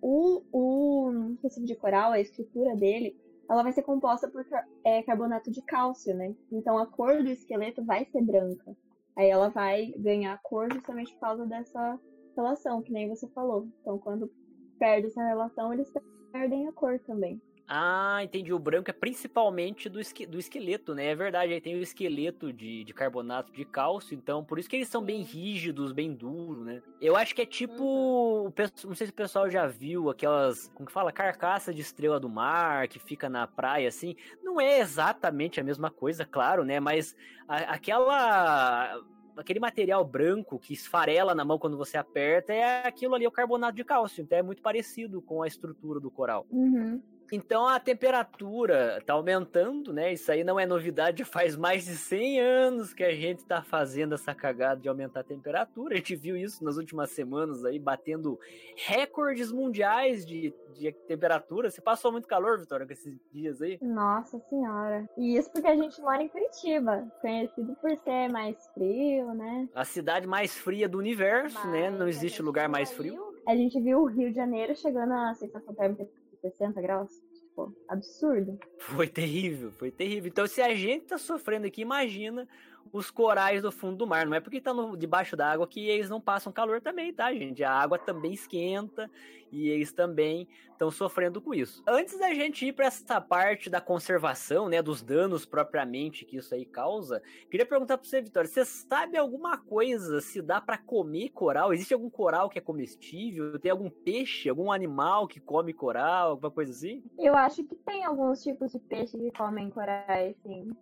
[0.01, 3.15] o, o recife de coral, a estrutura dele,
[3.49, 4.45] ela vai ser composta por
[4.83, 6.35] é, carbonato de cálcio, né?
[6.51, 8.75] Então a cor do esqueleto vai ser branca.
[9.15, 11.99] Aí ela vai ganhar cor justamente por causa dessa
[12.35, 13.67] relação, que nem você falou.
[13.81, 14.31] Então quando
[14.79, 15.91] perde essa relação, eles
[16.31, 17.41] perdem a cor também.
[17.67, 18.51] Ah, entendi.
[18.51, 21.07] O branco é principalmente do, esque do esqueleto, né?
[21.07, 24.75] É verdade, aí tem o esqueleto de, de carbonato de cálcio, então por isso que
[24.75, 26.81] eles são bem rígidos, bem duros, né?
[26.99, 27.83] Eu acho que é tipo.
[27.83, 28.53] Uhum.
[28.85, 30.69] Não sei se o pessoal já viu aquelas.
[30.75, 31.11] Como que fala?
[31.11, 34.15] Carcaça de estrela do mar que fica na praia, assim.
[34.43, 36.79] Não é exatamente a mesma coisa, claro, né?
[36.79, 37.15] Mas
[37.47, 39.01] a, aquela
[39.37, 43.75] aquele material branco que esfarela na mão quando você aperta, é aquilo ali, o carbonato
[43.75, 44.21] de cálcio.
[44.21, 46.45] Então é muito parecido com a estrutura do coral.
[46.51, 47.01] Uhum.
[47.35, 50.13] Então a temperatura está aumentando, né?
[50.13, 54.13] Isso aí não é novidade, faz mais de 100 anos que a gente está fazendo
[54.13, 55.95] essa cagada de aumentar a temperatura.
[55.95, 58.39] A gente viu isso nas últimas semanas aí, batendo
[58.85, 61.71] recordes mundiais de, de temperatura.
[61.71, 63.79] Você passou muito calor, Vitória, com esses dias aí?
[63.81, 65.09] Nossa senhora.
[65.17, 69.67] E isso porque a gente mora em Curitiba, conhecido por ser mais frio, né?
[69.73, 71.89] A cidade mais fria do universo, Mas né?
[71.89, 73.33] Não existe lugar mais frio.
[73.47, 76.07] A gente viu o Rio de Janeiro chegando a sensação térmica
[76.43, 77.11] 60 graus.
[77.33, 78.59] Tipo, absurdo.
[78.79, 80.27] Foi terrível, foi terrível.
[80.27, 82.47] Então, se a gente tá sofrendo aqui, imagina
[82.91, 84.25] os corais do fundo do mar.
[84.25, 87.63] Não é porque tá debaixo d'água que eles não passam calor também, tá, gente?
[87.63, 89.09] A água também esquenta
[89.51, 91.83] e eles também estão sofrendo com isso.
[91.87, 96.53] Antes da gente ir para essa parte da conservação, né, dos danos propriamente que isso
[96.53, 101.29] aí causa, queria perguntar para você, Vitória, você sabe alguma coisa se dá para comer
[101.29, 101.73] coral?
[101.73, 103.57] Existe algum coral que é comestível?
[103.59, 107.03] Tem algum peixe, algum animal que come coral, alguma coisa assim?
[107.17, 110.75] Eu acho que tem alguns tipos de peixe que comem corais, sim.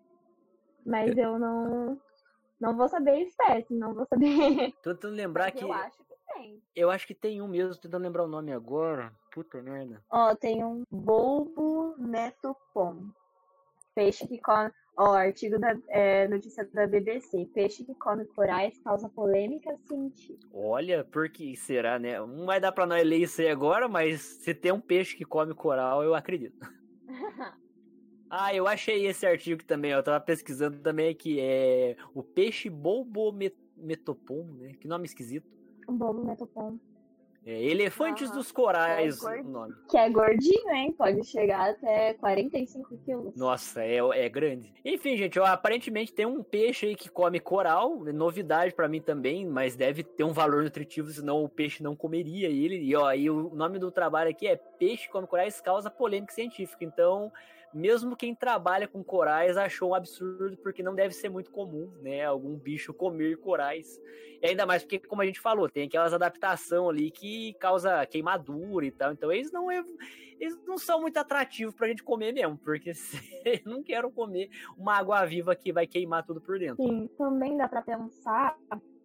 [0.86, 2.00] Mas eu não
[2.62, 4.72] não vou saber espécie, não vou saber.
[4.84, 5.63] Tô tentando lembrar que.
[5.63, 6.63] Eu acho que tem.
[6.76, 9.12] Eu acho que tem um mesmo, tô tentando lembrar o nome agora.
[9.32, 10.04] Puta merda.
[10.12, 13.10] Ó, tem um bulbo netopom.
[13.96, 14.72] Peixe que come.
[14.96, 17.48] Ó, artigo da é, notícia da BBC.
[17.52, 20.48] Peixe que come corais causa polêmica científica.
[20.54, 22.20] Olha, por que será, né?
[22.20, 25.26] Não vai dar pra nós ler isso aí agora, mas se tem um peixe que
[25.26, 26.60] come coral, eu acredito.
[28.34, 32.70] Ah, eu achei esse artigo também, ó, eu tava pesquisando também que é o peixe
[32.70, 34.72] bolbometopom, né?
[34.80, 35.46] Que nome esquisito.
[35.86, 36.80] Bolbometopom.
[37.46, 38.38] É, Elefantes Aham.
[38.38, 39.74] dos Corais, É, nome.
[39.89, 40.94] Que é gordinho, hein?
[40.94, 43.36] Pode chegar até 45 quilos.
[43.36, 44.72] Nossa, é, é grande.
[44.86, 49.02] Enfim, gente, ó, aparentemente tem um peixe aí que come coral, é novidade pra mim
[49.02, 52.78] também, mas deve ter um valor nutritivo, senão o peixe não comeria ele.
[52.78, 56.86] E ó, e o nome do trabalho aqui é Peixe come corais causa polêmica científica.
[56.86, 57.32] Então,
[57.74, 62.26] mesmo quem trabalha com corais achou um absurdo, porque não deve ser muito comum, né,
[62.26, 64.00] algum bicho comer corais.
[64.42, 68.86] E ainda mais porque, como a gente falou, tem aquelas adaptação ali que causa queimadura
[68.86, 69.12] e tal.
[69.12, 69.86] Então, eles não ev-
[70.40, 72.92] eles não são muito atrativos pra gente comer mesmo, porque
[73.66, 76.84] não quero comer uma água viva que vai queimar tudo por dentro.
[76.84, 78.58] Sim, também dá pra pensar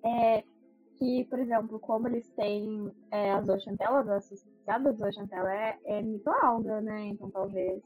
[0.02, 0.42] é,
[0.98, 6.80] que, por exemplo, como eles têm é, as zooxantelas associadas, a zooxantela é, é microalga,
[6.80, 7.08] né?
[7.08, 7.82] Então talvez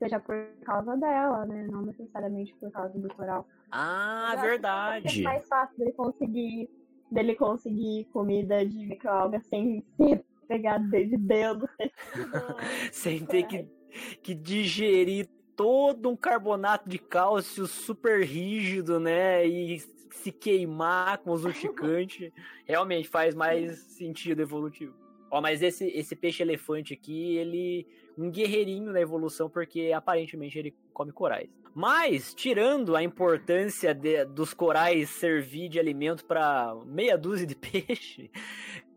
[0.00, 0.34] seja por
[0.64, 1.68] causa dela, né?
[1.70, 3.46] Não necessariamente por causa do coral.
[3.70, 5.20] Ah, Eu verdade.
[5.20, 6.70] É mais fácil dele conseguir,
[7.12, 11.68] dele conseguir comida de microalga sem se pegar de dedo.
[12.90, 13.68] Sem ter que,
[14.20, 19.46] que digerir todo um carbonato de cálcio super rígido, né?
[19.46, 19.78] E
[20.10, 22.32] se queimar com os urticantes.
[22.66, 24.94] Realmente faz mais sentido evolutivo.
[25.30, 30.74] Ó, mas esse, esse peixe elefante aqui, ele um guerreirinho na evolução, porque aparentemente ele
[30.92, 31.48] come corais.
[31.74, 38.30] Mas, tirando a importância de- dos corais servir de alimento para meia dúzia de peixe,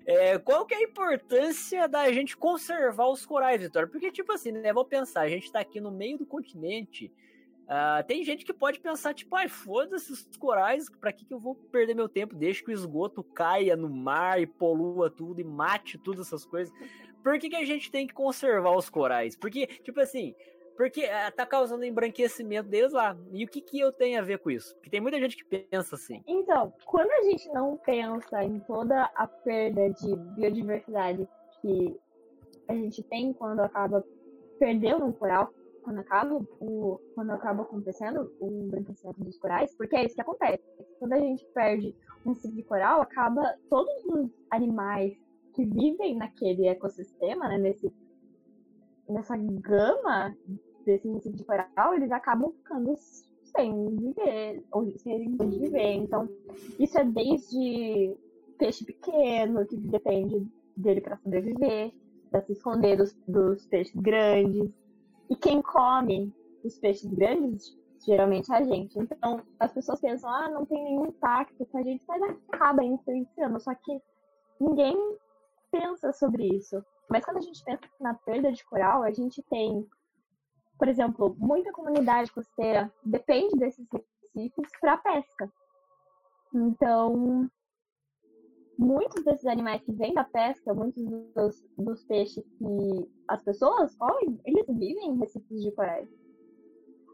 [0.05, 3.87] é, qual que é a importância da gente conservar os corais, Vitória?
[3.87, 4.73] Porque, tipo assim, né?
[4.73, 7.11] Vou pensar, a gente tá aqui no meio do continente.
[7.67, 11.39] ah, tem gente que pode pensar, tipo, ai, foda-se os corais, pra que, que eu
[11.39, 12.35] vou perder meu tempo?
[12.35, 16.73] Deixa que o esgoto caia no mar e polua tudo e mate todas essas coisas.
[17.23, 19.35] Por que, que a gente tem que conservar os corais?
[19.35, 20.35] Porque, tipo assim,
[20.75, 23.17] porque ah, tá causando embranquecimento deles lá.
[23.31, 24.75] E o que, que eu tenho a ver com isso?
[24.75, 26.21] Porque tem muita gente que pensa assim.
[26.27, 31.27] Então, quando a gente não pensa em toda a perda de biodiversidade
[31.61, 31.99] que
[32.67, 34.03] a gente tem quando acaba
[34.59, 40.05] perdendo um coral, quando acaba, o, quando acaba acontecendo o embranquecimento dos corais, porque é
[40.05, 40.63] isso que acontece.
[40.97, 45.13] Quando a gente perde um tipo de coral, acaba todos os animais
[45.53, 47.93] que vivem naquele ecossistema, né, nesse,
[49.07, 50.35] nessa gama
[50.85, 55.93] desse de coral, eles acabam ficando sem viver, ou sem viver.
[55.93, 56.27] Então,
[56.79, 58.15] isso é desde
[58.57, 61.93] peixe pequeno, que depende dele para sobreviver,
[62.29, 64.69] para se esconder dos, dos peixes grandes.
[65.29, 68.97] E quem come os peixes grandes, geralmente é a gente.
[68.97, 73.59] Então, as pessoas pensam, ah, não tem nenhum impacto com a gente, mas acaba influenciando.
[73.59, 74.01] Só que
[74.59, 74.95] ninguém
[75.73, 76.83] pensa sobre isso.
[77.09, 79.87] Mas quando a gente pensa na perda de coral, a gente tem,
[80.77, 85.51] por exemplo, muita comunidade costeira depende desses recifes para pesca.
[86.53, 87.49] Então,
[88.77, 94.39] muitos desses animais que vêm da pesca, muitos dos, dos peixes que as pessoas comem,
[94.45, 96.07] eles vivem em recifes de corais.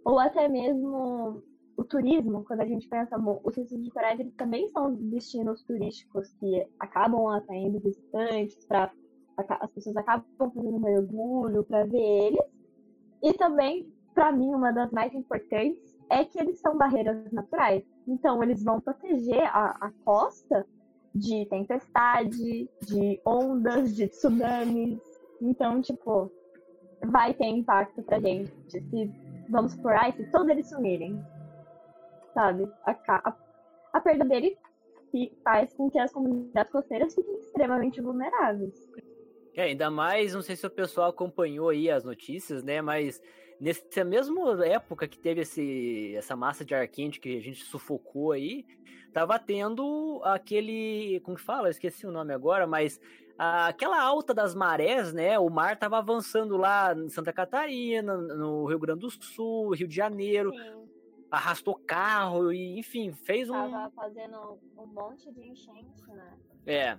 [0.03, 1.41] Ou até mesmo
[1.79, 6.27] o turismo, quando a gente pensa, mo- os recifes de corais também são destinos turísticos
[6.39, 8.91] que acabam atraindo visitantes, pra,
[9.37, 12.45] as pessoas acabam fazendo mergulho para ver eles.
[13.23, 17.83] E também, para mim, uma das mais importantes é que eles são barreiras naturais.
[18.07, 20.65] Então, eles vão proteger a, a costa
[21.15, 24.99] de tempestade, de ondas, de tsunamis.
[25.41, 26.29] Então, tipo,
[27.05, 28.51] vai ter impacto pra gente.
[28.69, 29.11] Se,
[29.49, 31.17] vamos por aí, se todos eles sumirem.
[32.33, 32.69] Sabe?
[32.85, 33.35] A, a,
[33.93, 34.57] a perda dele
[35.43, 38.73] faz com que as comunidades costeiras fiquem extremamente vulneráveis.
[39.55, 42.81] É, ainda mais, não sei se o pessoal acompanhou aí as notícias, né?
[42.81, 43.19] Mas
[43.59, 48.31] nessa mesma época que teve esse, essa massa de ar quente que a gente sufocou
[48.31, 48.65] aí,
[49.11, 51.19] tava tendo aquele.
[51.21, 51.67] Como que fala?
[51.67, 53.01] Eu esqueci o nome agora, mas
[53.37, 55.37] a- aquela alta das marés, né?
[55.39, 59.95] O mar tava avançando lá em Santa Catarina, no Rio Grande do Sul, Rio de
[59.95, 60.51] Janeiro,
[61.31, 63.53] arrastou carro e, enfim, fez um.
[63.53, 66.33] Tava fazendo um monte de enchente, né?
[66.65, 66.97] É.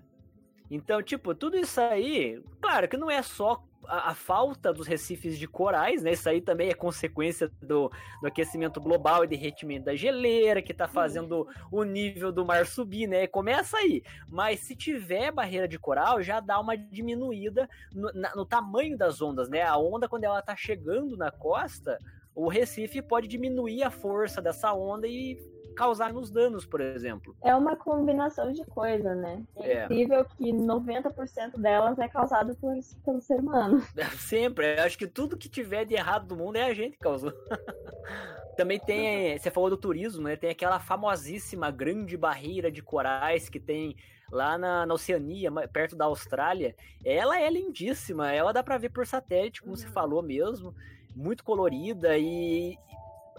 [0.70, 5.36] Então, tipo, tudo isso aí, claro que não é só a, a falta dos recifes
[5.36, 6.12] de corais, né?
[6.12, 7.90] Isso aí também é consequência do,
[8.20, 13.08] do aquecimento global e derretimento da geleira, que tá fazendo o nível do mar subir,
[13.08, 13.26] né?
[13.26, 14.00] Começa aí.
[14.28, 19.20] Mas se tiver barreira de coral, já dá uma diminuída no, na- no tamanho das
[19.20, 19.62] ondas, né?
[19.62, 21.98] A onda, quando ela tá chegando na costa,
[22.34, 25.38] o recife pode diminuir a força dessa onda e
[25.76, 27.34] causar nos danos, por exemplo.
[27.42, 29.42] É uma combinação de coisas, né?
[29.56, 29.84] É, É.
[29.84, 33.82] incrível que 90% delas é causado por, pelo ser humano.
[34.18, 34.78] Sempre.
[34.78, 37.32] Eu acho que tudo que tiver de errado no mundo é a gente que causou.
[38.56, 40.36] também tem, você falou do turismo, né?
[40.36, 43.96] Tem aquela famosíssima grande barreira de corais que tem
[44.30, 46.74] lá na, na Oceania, perto da Austrália.
[47.04, 49.78] Ela é lindíssima, ela dá para ver por satélite, como uhum.
[49.78, 50.74] você falou mesmo,
[51.14, 52.78] muito colorida e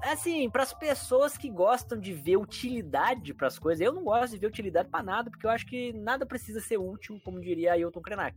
[0.04, 4.34] assim, para as pessoas que gostam de ver utilidade para as coisas, eu não gosto
[4.34, 7.74] de ver utilidade para nada, porque eu acho que nada precisa ser útil, como diria
[7.74, 8.36] Ailton Krenak.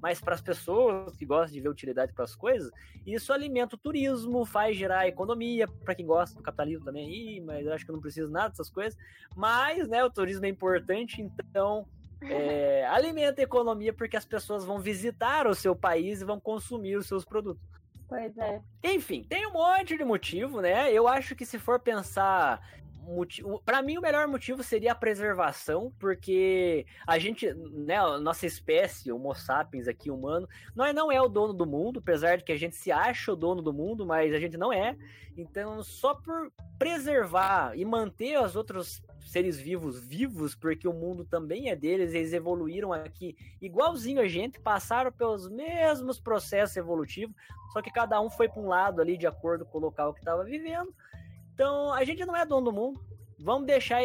[0.00, 2.70] Mas para as pessoas que gostam de ver utilidade para as coisas,
[3.06, 7.64] isso alimenta o turismo, faz gerar economia, para quem gosta do capitalismo também aí, mas
[7.64, 8.98] eu acho que eu não preciso nada dessas coisas.
[9.34, 11.86] Mas, né, o turismo é importante, então
[12.20, 16.96] é, alimenta a economia porque as pessoas vão visitar o seu país e vão consumir
[16.96, 17.62] os seus produtos.
[18.08, 18.60] Pois é.
[18.84, 20.92] Enfim, tem um monte de motivo, né?
[20.92, 22.60] Eu acho que se for pensar
[23.64, 29.12] para mim o melhor motivo seria a preservação, porque a gente, né, a nossa espécie,
[29.12, 32.58] Homo sapiens aqui humano, nós não é o dono do mundo, apesar de que a
[32.58, 34.96] gente se acha o dono do mundo, mas a gente não é.
[35.36, 41.68] Então, só por preservar e manter os outros seres vivos vivos, porque o mundo também
[41.68, 47.34] é deles, eles evoluíram aqui igualzinho a gente, passaram pelos mesmos processos evolutivos,
[47.72, 50.20] só que cada um foi para um lado ali de acordo com o local que
[50.20, 50.94] estava vivendo.
[51.52, 53.00] Então, a gente não é dono do mundo.
[53.38, 54.00] Vamos deixar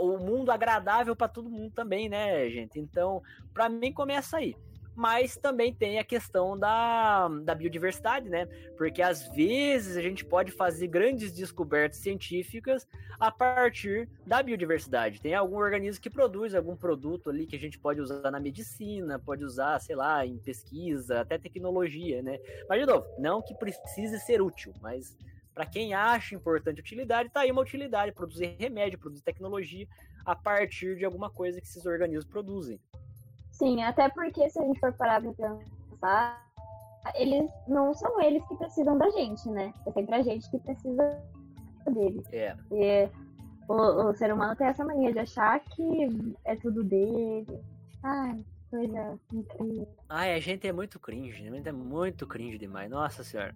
[0.00, 2.78] o mundo agradável para todo mundo também, né, gente?
[2.78, 4.56] Então, para mim começa aí
[5.00, 8.44] mas também tem a questão da, da biodiversidade, né?
[8.76, 12.86] Porque às vezes a gente pode fazer grandes descobertas científicas
[13.18, 15.18] a partir da biodiversidade.
[15.18, 19.18] Tem algum organismo que produz algum produto ali que a gente pode usar na medicina,
[19.18, 22.38] pode usar, sei lá, em pesquisa, até tecnologia, né?
[22.68, 25.16] Mas, de novo, não que precise ser útil, mas
[25.54, 29.88] para quem acha importante utilidade, tá aí uma utilidade, produzir remédio, produzir tecnologia
[30.26, 32.78] a partir de alguma coisa que esses organismos produzem.
[33.60, 36.42] Sim, até porque se a gente for parar pra pensar,
[37.14, 39.70] eles não são eles que precisam da gente, né?
[39.86, 41.22] É sempre a gente que precisa
[41.92, 42.24] deles.
[42.32, 42.56] É.
[42.72, 43.10] E
[43.68, 47.60] o, o ser humano tem essa mania de achar que é tudo dele.
[48.02, 49.88] Ai, coisa incrível.
[50.08, 52.88] Ai, a gente é muito cringe, a gente é muito cringe demais.
[52.88, 53.54] Nossa senhora.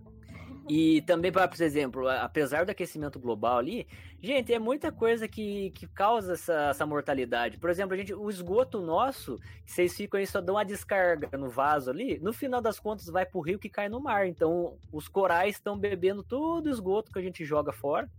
[0.68, 3.86] E também, por exemplo, apesar do aquecimento global ali,
[4.20, 7.58] gente, é muita coisa que, que causa essa, essa mortalidade.
[7.58, 11.50] Por exemplo, a gente, o esgoto nosso, vocês ficam aí, só dão uma descarga no
[11.50, 14.26] vaso ali, no final das contas vai pro rio que cai no mar.
[14.26, 18.10] Então, os corais estão bebendo todo o esgoto que a gente joga fora.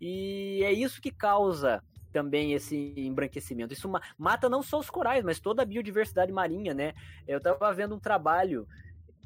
[0.00, 1.82] E é isso que causa
[2.16, 3.74] também esse embranquecimento.
[3.74, 6.94] Isso mata não só os corais, mas toda a biodiversidade marinha, né?
[7.28, 8.66] Eu estava vendo um trabalho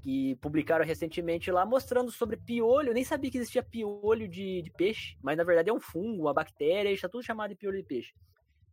[0.02, 2.88] que publicaram recentemente lá mostrando sobre piolho.
[2.88, 6.24] Eu nem sabia que existia piolho de, de peixe, mas na verdade é um fungo,
[6.24, 8.12] uma bactéria, está tudo chamado de piolho de peixe.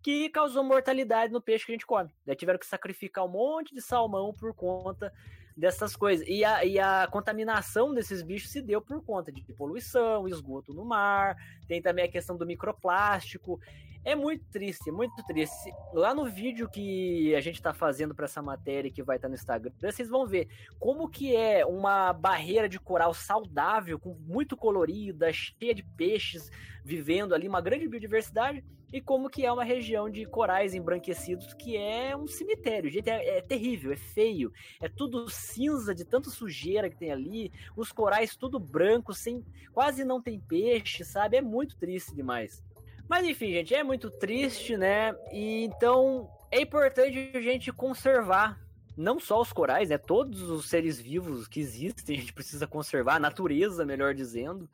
[0.01, 2.10] Que causou mortalidade no peixe que a gente come.
[2.25, 5.13] Daí tiveram que sacrificar um monte de salmão por conta
[5.56, 6.25] dessas coisas.
[6.27, 10.84] E a, e a contaminação desses bichos se deu por conta de poluição, esgoto no
[10.84, 13.60] mar, tem também a questão do microplástico.
[14.03, 15.69] É muito triste, muito triste.
[15.93, 19.30] Lá no vídeo que a gente tá fazendo para essa matéria que vai estar tá
[19.30, 20.47] no Instagram, vocês vão ver
[20.80, 26.49] como que é uma barreira de coral saudável, com muito colorida, cheia de peixes,
[26.86, 31.75] vivendo ali uma grande biodiversidade, e como que é uma região de corais embranquecidos que
[31.75, 32.89] é um cemitério.
[32.89, 34.51] Gente, é, é terrível, é feio,
[34.82, 40.06] é tudo cinza de tanta sujeira que tem ali, os corais tudo branco, sem quase
[40.06, 41.38] não tem peixe, sabe?
[41.38, 42.63] É muito triste demais.
[43.10, 45.15] Mas enfim, gente, é muito triste, né?
[45.32, 48.60] E então é importante a gente conservar
[48.98, 49.98] não só os corais, né?
[49.98, 54.67] Todos os seres vivos que existem, a gente precisa conservar, a natureza, melhor dizendo.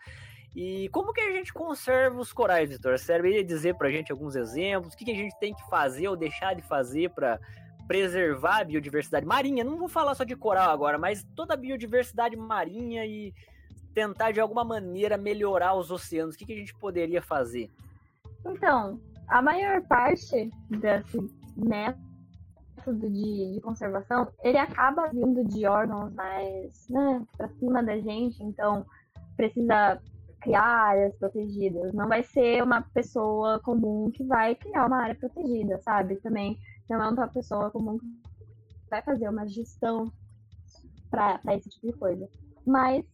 [0.55, 2.97] E como que a gente conserva os corais, Vitor?
[2.97, 4.93] Você saberia dizer pra gente alguns exemplos?
[4.93, 7.39] O que, que a gente tem que fazer ou deixar de fazer para
[7.87, 9.63] preservar a biodiversidade marinha?
[9.63, 13.33] Não vou falar só de coral agora, mas toda a biodiversidade marinha e
[13.93, 16.35] tentar de alguma maneira melhorar os oceanos.
[16.35, 17.69] O que, que a gente poderia fazer?
[18.45, 21.17] Então, a maior parte desse
[21.55, 28.43] método de, de conservação, ele acaba vindo de órgãos mais né, para cima da gente,
[28.43, 28.85] então
[29.37, 30.01] precisa
[30.41, 31.93] criar áreas protegidas.
[31.93, 36.17] Não vai ser uma pessoa comum que vai criar uma área protegida, sabe?
[36.17, 38.05] Também não é uma pessoa comum que
[38.89, 40.11] vai fazer uma gestão
[41.09, 42.27] para esse tipo de coisa.
[42.65, 43.05] Mas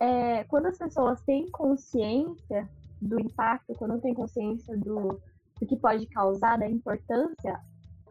[0.00, 2.68] é, quando as pessoas têm consciência
[3.00, 5.20] do impacto, quando tem consciência do,
[5.60, 7.60] do que pode causar, da importância,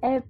[0.02, 0.22] é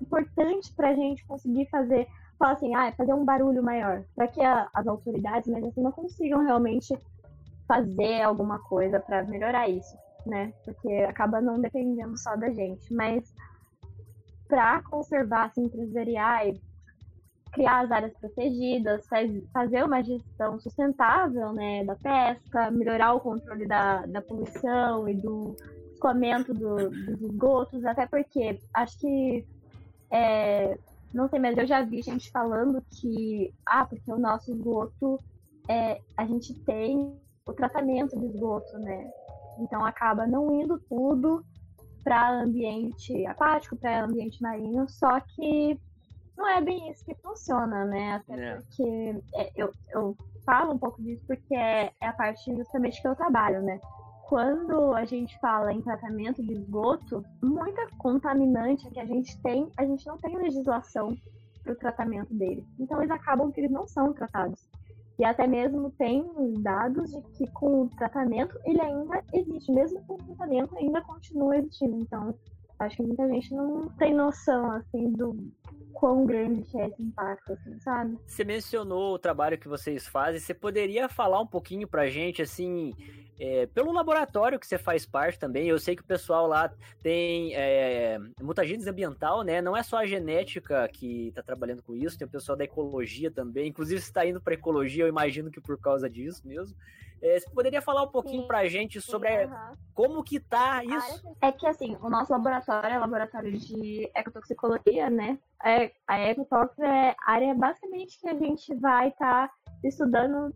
[0.00, 2.08] importante para a gente conseguir fazer,
[2.38, 6.40] falar assim, ah, fazer um barulho maior, para que a, as autoridades, assim, não consigam
[6.40, 6.96] realmente
[7.66, 10.52] fazer alguma coisa para melhorar isso, né?
[10.64, 13.32] Porque acaba não dependendo só da gente, mas
[14.48, 15.70] para conservar, assim,
[16.18, 16.60] ai,
[17.52, 23.66] criar as áreas protegidas, faz, fazer uma gestão sustentável né, da pesca, melhorar o controle
[23.66, 25.54] da, da poluição e do
[25.92, 29.46] escoamento do, dos esgotos, até porque acho que
[30.10, 30.76] é,
[31.12, 35.18] não sei, mas eu já vi gente falando que ah, porque o nosso esgoto
[35.68, 37.14] é, a gente tem
[37.46, 39.10] o tratamento do esgoto, né?
[39.58, 41.44] Então acaba não indo tudo
[42.02, 45.78] para ambiente aquático, para ambiente marinho, só que
[46.42, 48.14] não é bem isso que funciona, né?
[48.14, 48.56] Até é.
[48.56, 53.06] porque é, eu, eu falo um pouco disso porque é, é a parte justamente que
[53.06, 53.80] eu trabalho, né?
[54.28, 59.84] Quando a gente fala em tratamento de esgoto, muita contaminante que a gente tem, a
[59.84, 61.16] gente não tem legislação
[61.62, 62.64] para o tratamento deles.
[62.78, 64.66] Então eles acabam que eles não são tratados.
[65.18, 66.24] E até mesmo tem
[66.60, 71.58] dados de que com o tratamento ele ainda existe, mesmo com o tratamento ainda continua
[71.58, 71.98] existindo.
[71.98, 72.34] Então,
[72.80, 75.36] acho que muita gente não tem noção assim do
[75.92, 78.18] quão grande é esse impacto, assim, sabe?
[78.26, 82.92] Você mencionou o trabalho que vocês fazem, você poderia falar um pouquinho pra gente, assim,
[83.38, 86.72] é, pelo laboratório que você faz parte também, eu sei que o pessoal lá
[87.02, 89.60] tem é, mutagênese ambiental, né?
[89.60, 93.30] Não é só a genética que está trabalhando com isso, tem o pessoal da ecologia
[93.30, 93.68] também.
[93.68, 96.76] Inclusive, está indo para ecologia, eu imagino que por causa disso mesmo.
[97.22, 99.76] É, você poderia falar um pouquinho para a gente sobre sim, uhum.
[99.94, 101.36] como que tá isso?
[101.40, 105.38] É que assim, o nosso laboratório é laboratório de ecotoxicologia, né?
[105.64, 109.54] É, a ecotox é a área basicamente que a gente vai estar tá
[109.84, 110.52] estudando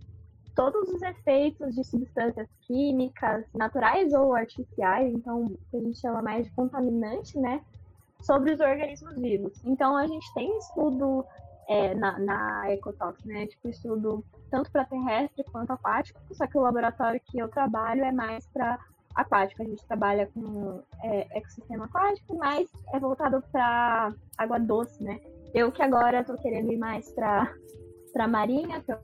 [0.56, 6.50] todos os efeitos de substâncias químicas, naturais ou artificiais, então a gente chama mais de
[6.52, 7.62] contaminante, né?
[8.22, 9.52] Sobre os organismos vivos.
[9.64, 11.24] Então a gente tem estudo
[11.68, 13.46] é, na, na Ecotox, né?
[13.46, 18.12] Tipo, estudo tanto para terrestre quanto aquático, só que o laboratório que eu trabalho é
[18.12, 18.78] mais para
[19.14, 19.62] aquático.
[19.62, 25.20] A gente trabalha com é, ecossistema aquático, mas é voltado para água doce, né?
[25.54, 27.52] Eu que agora estou querendo ir mais para
[28.12, 28.98] para marinha, que eu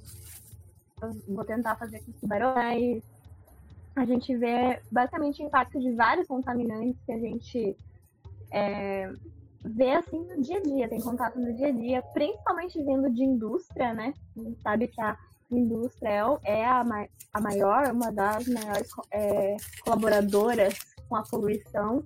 [1.29, 3.03] vou tentar fazer com tubarões.
[3.95, 7.77] A gente vê basicamente o impacto de vários contaminantes que a gente
[8.51, 9.13] é,
[9.65, 13.25] vê assim no dia a dia, tem contato no dia a dia, principalmente vindo de
[13.25, 14.13] indústria, né?
[14.37, 15.17] A gente sabe que a
[15.51, 16.85] indústria é a,
[17.33, 20.75] a maior, uma das maiores é, colaboradoras
[21.09, 22.03] com a poluição.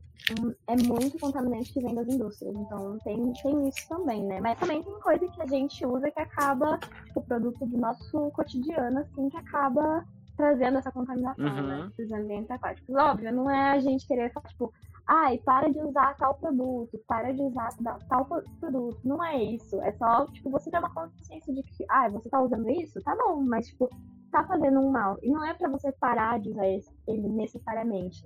[0.67, 4.41] É muito contaminante que vem das indústrias, então tem, tem isso também, né?
[4.41, 6.81] Mas também tem coisa que a gente usa que acaba,
[7.15, 10.05] o produto do nosso cotidiano, assim, que acaba
[10.37, 11.67] trazendo essa contaminação, né, uhum.
[11.69, 11.91] né?
[11.97, 12.95] Dos ambientes aquáticos.
[12.95, 14.73] Óbvio, não é a gente querer tipo,
[15.07, 17.69] ai, para de usar tal produto, para de usar
[18.09, 18.99] tal produto.
[19.05, 19.81] Não é isso.
[19.83, 23.01] É só, tipo, você ter uma consciência de que, ai, você tá usando isso?
[23.03, 23.89] Tá bom, mas, tipo,
[24.33, 25.17] tá fazendo um mal.
[25.23, 28.25] E não é para você parar de usar ele necessariamente.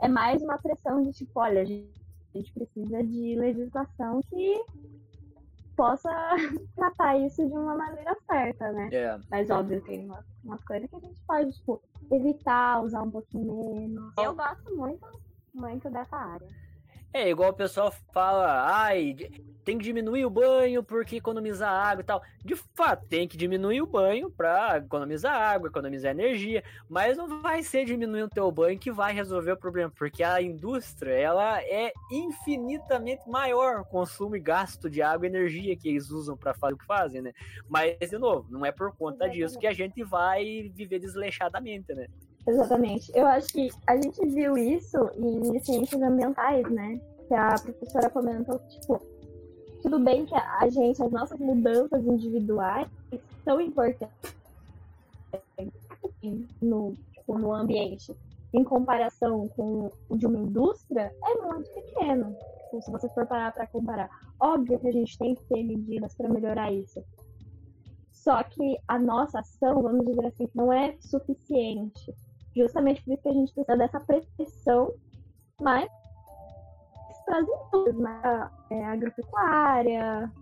[0.00, 1.90] É mais uma pressão de, tipo, olha, a gente,
[2.34, 4.62] a gente precisa de legislação que
[5.74, 6.10] possa
[6.76, 8.88] tratar isso de uma maneira certa, né?
[8.92, 9.22] Yeah.
[9.30, 11.80] Mas óbvio, tem umas, umas coisas que a gente pode, tipo,
[12.12, 14.12] evitar, usar um pouquinho menos.
[14.18, 15.06] Eu gosto muito
[15.54, 16.48] muito dessa área.
[17.12, 19.16] É, igual o pessoal fala, ai,
[19.64, 22.22] tem que diminuir o banho porque economizar água e tal.
[22.44, 27.62] De fato, tem que diminuir o banho para economizar água, economizar energia, mas não vai
[27.62, 31.92] ser diminuindo o teu banho que vai resolver o problema, porque a indústria, ela é
[32.10, 36.74] infinitamente maior o consumo e gasto de água e energia que eles usam para fazer
[36.74, 37.32] o que fazem, né?
[37.68, 42.06] Mas, de novo, não é por conta disso que a gente vai viver desleixadamente, né?
[42.48, 43.12] Exatamente.
[43.14, 46.98] Eu acho que a gente viu isso em ciências ambientais, né?
[47.26, 49.02] Que a professora comentou, tipo,
[49.82, 52.88] tudo bem que a gente, as nossas mudanças individuais
[53.44, 54.32] são importantes
[56.62, 58.16] no, tipo, no ambiente.
[58.54, 62.34] Em comparação com o de uma indústria, é muito pequeno.
[62.64, 64.08] Tipo, se você for parar para comparar.
[64.40, 67.04] Óbvio que a gente tem que ter medidas para melhorar isso.
[68.10, 72.14] Só que a nossa ação, vamos dizer assim, não é suficiente
[72.58, 74.92] Justamente por isso que a gente precisa dessa pressão,
[75.60, 75.88] mas
[77.24, 78.50] para as indústrias, né?
[78.70, 80.32] é, agropecuária,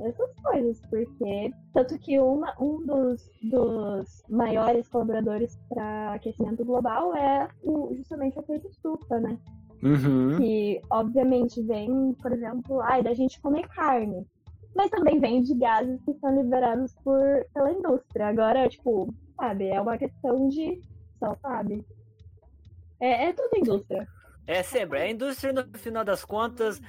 [0.00, 7.48] essas coisas, porque tanto que uma, um dos, dos maiores colaboradores para aquecimento global é
[7.62, 9.38] o, justamente o efeito estufa, né?
[9.82, 10.38] Uhum.
[10.38, 14.26] Que obviamente vem, por exemplo, ai, da gente comer carne.
[14.74, 18.26] Mas também vem de gases que são liberados por, pela indústria.
[18.26, 20.80] Agora, tipo, sabe, é uma questão de
[21.18, 21.84] só, sabe?
[23.00, 24.06] É, é tudo indústria.
[24.46, 24.98] É sempre.
[25.00, 26.80] A indústria, no final das contas,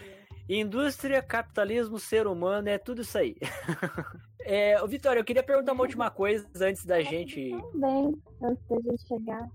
[0.48, 3.36] indústria, capitalismo, ser humano, é tudo isso aí.
[4.42, 7.50] é, Vitória, eu queria perguntar uma última coisa antes da gente.
[7.72, 9.50] Também, antes da gente chegar.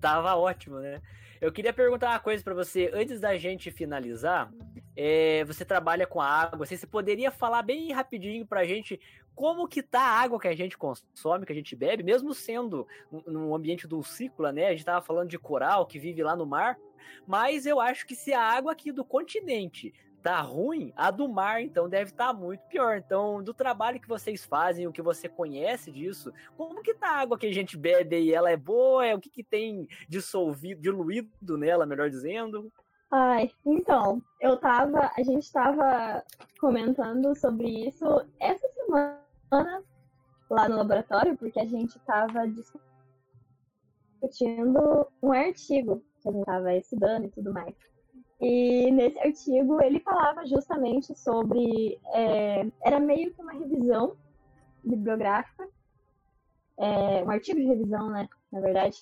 [0.00, 1.00] Tava ótimo, né?
[1.40, 4.52] Eu queria perguntar uma coisa para você antes da gente finalizar.
[4.96, 6.64] é, você trabalha com a água.
[6.64, 9.00] Assim, você poderia falar bem rapidinho pra gente
[9.34, 12.86] como que tá a água que a gente consome, que a gente bebe, mesmo sendo
[13.26, 14.68] no ambiente dulcícola, né?
[14.68, 16.78] A gente tava falando de coral que vive lá no mar,
[17.26, 21.60] mas eu acho que se a água aqui do continente tá ruim, a do mar
[21.60, 22.96] então deve estar tá muito pior.
[22.96, 27.20] Então, do trabalho que vocês fazem, o que você conhece disso, como que tá a
[27.20, 29.14] água que a gente bebe e ela é boa?
[29.14, 32.72] O que que tem dissolvido, diluído nela, melhor dizendo?
[33.14, 36.24] Ai, então, eu tava, a gente tava
[36.58, 38.06] comentando sobre isso
[38.40, 39.84] essa semana
[40.48, 42.48] lá no laboratório, porque a gente tava
[44.22, 47.74] discutindo um artigo que a gente tava estudando e tudo mais.
[48.40, 52.00] E nesse artigo ele falava justamente sobre.
[52.14, 54.16] É, era meio que uma revisão
[54.82, 55.68] bibliográfica,
[56.78, 58.26] é, um artigo de revisão, né?
[58.50, 58.96] Na verdade,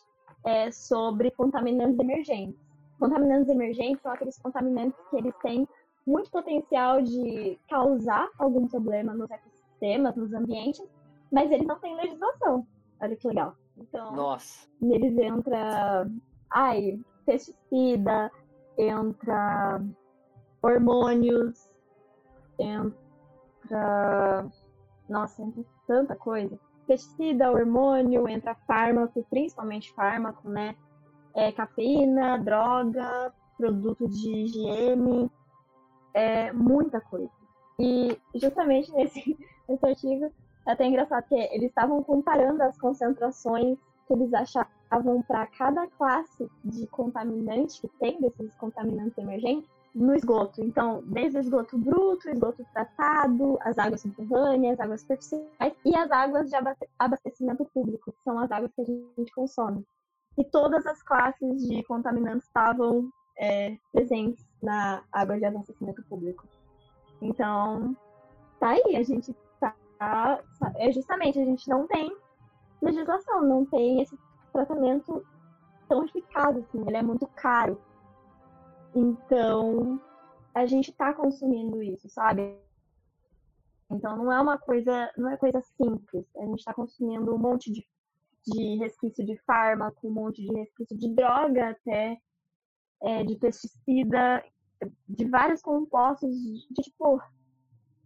[0.45, 2.70] é, sobre contaminantes emergentes.
[3.01, 5.67] Contaminantes emergentes são aqueles contaminantes que eles têm
[6.07, 10.87] muito potencial de causar algum problema nos ecossistemas, nos ambientes,
[11.33, 12.67] mas eles não têm legislação.
[13.01, 13.55] Olha que legal.
[13.79, 14.69] Então, Nossa.
[14.79, 16.07] neles entra,
[16.51, 18.31] ai, pesticida,
[18.77, 19.81] entra
[20.63, 21.71] hormônios,
[22.59, 24.47] entra.
[25.09, 26.61] Nossa, entra tanta coisa.
[26.87, 30.77] Pesticida, hormônio, entra fármaco, principalmente fármaco, né?
[31.35, 35.31] É, cafeína, droga, produto de higiene,
[36.15, 37.31] é muita coisa.
[37.79, 39.37] E justamente nesse,
[39.69, 40.33] nesse artigo
[40.67, 46.51] é até engraçado que eles estavam comparando as concentrações que eles achavam para cada classe
[46.65, 50.63] de contaminante que tem, desses contaminantes emergentes, no esgoto.
[50.63, 56.49] Então, desde o esgoto bruto, esgoto tratado, as águas subterrâneas, águas superficiais e as águas
[56.49, 56.57] de
[56.99, 59.85] abastecimento público, que são as águas que a gente consome.
[60.39, 66.47] E todas as classes de contaminantes estavam é, presentes na água de abastecimento público.
[67.21, 67.97] Então,
[68.59, 69.75] tá aí, a gente tá.
[70.77, 72.17] É justamente, a gente não tem
[72.81, 74.19] legislação, não tem esse
[74.53, 75.25] tratamento
[75.89, 77.81] tão eficaz, assim, ele é muito caro.
[78.95, 80.01] Então,
[80.55, 82.59] a gente tá consumindo isso, sabe?
[83.91, 86.25] Então não é uma coisa, não é coisa simples.
[86.37, 87.87] A gente está consumindo um monte de,
[88.47, 92.19] de resquício de fármaco, um monte de resquício de droga até,
[93.03, 94.45] é, de pesticida,
[95.09, 97.21] de vários compostos, de tipo,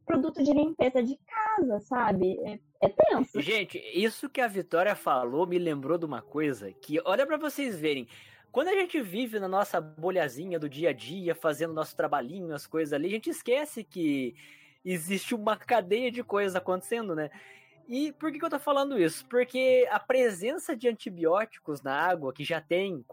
[0.04, 2.38] produto de limpeza de casa, sabe?
[2.44, 3.40] É, é tenso.
[3.40, 7.78] Gente, isso que a Vitória falou me lembrou de uma coisa que, olha para vocês
[7.78, 8.06] verem.
[8.52, 12.66] Quando a gente vive na nossa bolhazinha do dia a dia, fazendo nosso trabalhinho, as
[12.66, 14.36] coisas ali, a gente esquece que
[14.84, 17.30] existe uma cadeia de coisas acontecendo, né?
[17.86, 19.26] E por que, que eu tô falando isso?
[19.26, 23.04] Porque a presença de antibióticos na água, que já tem,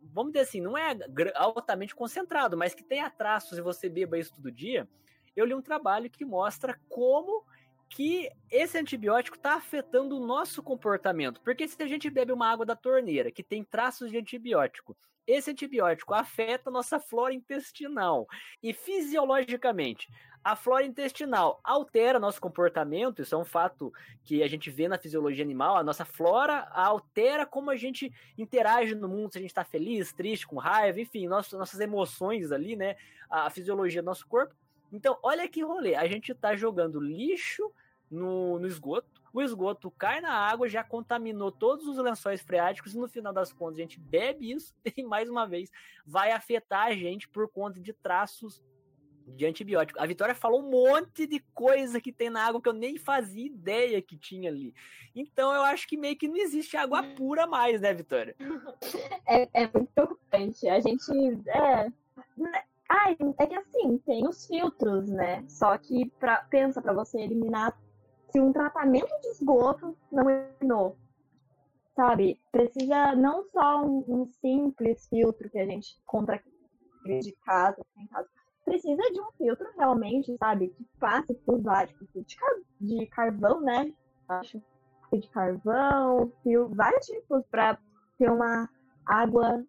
[0.00, 0.96] vamos dizer assim, não é
[1.34, 4.88] altamente concentrado, mas que tem traços e você beba isso todo dia,
[5.34, 7.44] eu li um trabalho que mostra como
[7.88, 11.40] que esse antibiótico está afetando o nosso comportamento.
[11.40, 14.96] Porque se a gente bebe uma água da torneira que tem traços de antibiótico,
[15.26, 18.26] esse antibiótico afeta a nossa flora intestinal.
[18.62, 20.08] E fisiologicamente,
[20.44, 23.92] a flora intestinal altera nosso comportamento, isso é um fato
[24.24, 25.76] que a gente vê na fisiologia animal.
[25.76, 30.12] A nossa flora altera como a gente interage no mundo, se a gente está feliz,
[30.12, 32.96] triste, com raiva, enfim, nossas, nossas emoções ali, né?
[33.30, 34.54] A fisiologia do nosso corpo.
[34.92, 35.94] Então, olha que rolê.
[35.94, 37.72] A gente tá jogando lixo
[38.10, 39.22] no, no esgoto.
[39.32, 43.50] O esgoto cai na água, já contaminou todos os lençóis freáticos e no final das
[43.50, 45.70] contas a gente bebe isso e mais uma vez
[46.04, 48.62] vai afetar a gente por conta de traços
[49.26, 50.00] de antibiótico.
[50.00, 53.46] A Vitória falou um monte de coisa que tem na água que eu nem fazia
[53.46, 54.74] ideia que tinha ali.
[55.14, 58.34] Então eu acho que meio que não existe água pura mais, né, Vitória?
[59.26, 60.68] É, é muito preocupante.
[60.68, 61.10] A gente.
[61.48, 61.90] É,
[62.88, 65.44] ah, é que assim, tem os filtros, né?
[65.48, 67.76] Só que pra, pensa para você eliminar
[68.30, 70.96] se um tratamento de esgoto não eliminou.
[71.94, 72.40] Sabe?
[72.50, 76.42] Precisa não só um, um simples filtro que a gente compra
[77.04, 78.28] de casa, em casa.
[78.64, 80.68] Precisa de um filtro realmente, sabe?
[80.68, 82.24] Que passe por vários tipos
[82.80, 83.92] de, de carvão, né?
[84.28, 84.62] Acho
[85.18, 87.78] de carvão, fio, vários tipos para
[88.18, 88.68] ter uma
[89.04, 89.62] água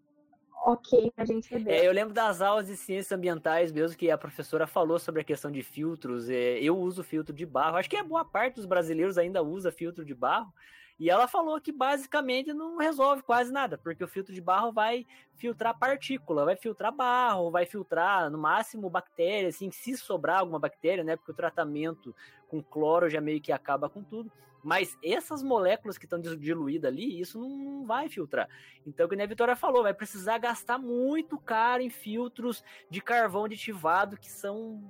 [0.66, 1.72] ok pra gente beber.
[1.72, 5.24] É, eu lembro das aulas de ciências ambientais mesmo que a professora falou sobre a
[5.24, 6.30] questão de filtros.
[6.30, 7.78] É, eu uso filtro de barro.
[7.78, 10.54] Acho que a boa parte dos brasileiros ainda usa filtro de barro.
[11.00, 15.06] E ela falou que basicamente não resolve quase nada, porque o filtro de barro vai
[15.36, 21.04] filtrar partícula, vai filtrar barro, vai filtrar no máximo bactérias, assim, se sobrar alguma bactéria,
[21.04, 21.16] né?
[21.16, 22.16] Porque o tratamento
[22.48, 24.32] com cloro já meio que acaba com tudo.
[24.64, 28.48] Mas essas moléculas que estão diluídas ali, isso não vai filtrar.
[28.88, 34.16] Então, como a Vitória falou, vai precisar gastar muito caro em filtros de carvão aditivado
[34.16, 34.82] que são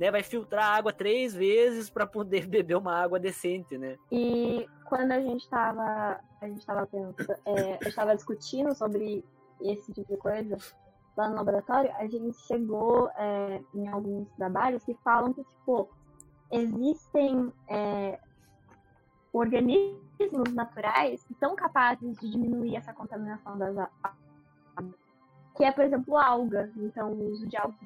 [0.00, 3.98] né, vai filtrar água três vezes para poder beber uma água decente, né?
[4.10, 6.88] E quando a gente estava a gente estava
[7.44, 9.22] é, estava discutindo sobre
[9.60, 10.56] esse tipo de coisa
[11.14, 15.90] lá no laboratório, a gente chegou é, em alguns trabalhos que falam que tipo
[16.50, 18.18] existem é,
[19.34, 24.94] organismos naturais que são capazes de diminuir essa contaminação das águas,
[25.54, 27.78] que é por exemplo algas, então o uso de algas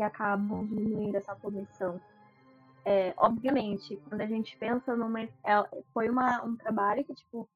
[0.00, 2.00] que acabam diminuindo essa poluição.
[2.86, 5.20] É, obviamente, quando a gente pensa numa.
[5.20, 5.30] É,
[5.92, 7.46] foi uma, um trabalho que, tipo,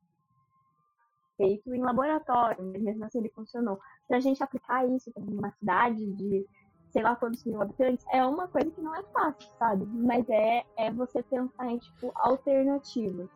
[1.39, 3.81] feito em laboratório, mas mesmo assim ele funcionou.
[4.07, 6.47] Se a gente aplicar isso para uma cidade de
[6.91, 9.87] sei lá quantos mil habitantes, é uma coisa que não é fácil, sabe?
[9.87, 13.31] Mas é, é você pensar em, tipo, alternativas.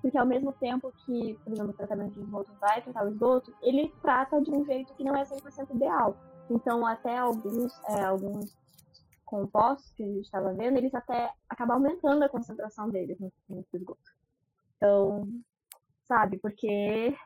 [0.00, 3.54] Porque ao mesmo tempo que, por exemplo, o tratamento de esgoto vai tratar o esgoto,
[3.62, 6.16] ele trata de um jeito que não é 100% ideal.
[6.50, 8.56] Então, até alguns, é, alguns
[9.24, 13.64] compostos que a gente estava vendo, eles até acabam aumentando a concentração deles no, no
[13.72, 14.12] esgoto.
[14.76, 15.28] Então,
[16.06, 17.16] sabe, porque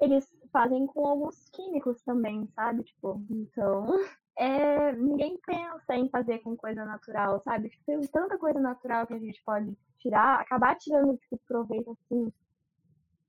[0.00, 2.84] eles fazem com alguns químicos também, sabe?
[2.84, 3.86] Tipo, então,
[4.36, 7.68] é, ninguém pensa em fazer com coisa natural, sabe?
[7.70, 12.32] Tipo, tem tanta coisa natural que a gente pode tirar, acabar tirando, tipo, proveito assim.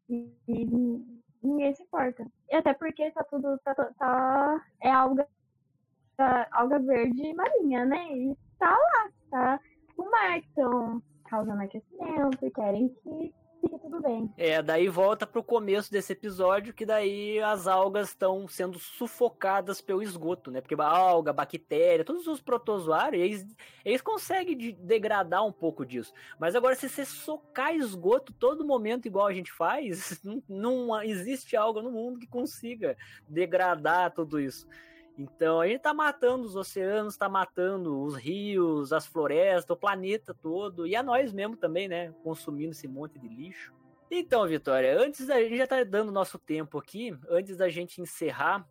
[0.09, 2.25] E, e ninguém se importa.
[2.49, 3.57] E até porque tá tudo.
[3.59, 5.27] Tá, tá, é alga,
[6.17, 8.17] tá, alga verde marinha, né?
[8.17, 9.59] E tá lá, tá
[10.01, 14.33] o mar estão causando aquecimento querem que fique tudo bem.
[14.35, 20.01] É, daí volta pro começo desse episódio, que daí as algas estão sendo sufocadas pelo
[20.01, 20.59] esgoto, né?
[20.59, 23.55] Porque a alga, bactéria, todos os protozoários, eles,
[23.85, 26.13] eles conseguem de degradar um pouco disso.
[26.39, 31.55] Mas agora, se você socar esgoto todo momento, igual a gente faz, não, não existe
[31.55, 32.97] algo no mundo que consiga
[33.27, 34.67] degradar tudo isso.
[35.17, 40.33] Então a gente está matando os oceanos, está matando os rios, as florestas, o planeta
[40.33, 42.13] todo, e a nós mesmo também, né?
[42.23, 43.73] Consumindo esse monte de lixo.
[44.09, 48.67] Então, Vitória, antes da gente já tá dando nosso tempo aqui, antes da gente encerrar,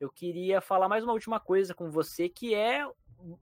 [0.00, 2.88] eu queria falar mais uma última coisa com você, que é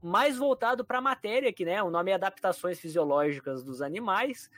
[0.01, 1.81] mais voltado para a matéria aqui, né?
[1.83, 4.49] O nome é Adaptações Fisiológicas dos Animais.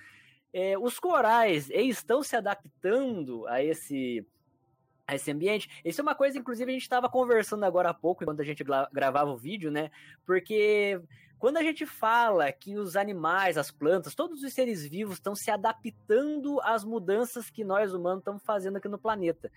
[0.52, 4.26] É, os corais estão se adaptando a esse
[5.10, 5.70] a esse ambiente.
[5.84, 8.64] Isso é uma coisa, inclusive, a gente estava conversando agora há pouco, quando a gente
[8.94, 9.90] gravava o vídeo, né?
[10.24, 11.02] Porque
[11.40, 15.50] quando a gente fala que os animais, as plantas, todos os seres vivos estão se
[15.50, 19.52] adaptando às mudanças que nós humanos estamos fazendo aqui no planeta.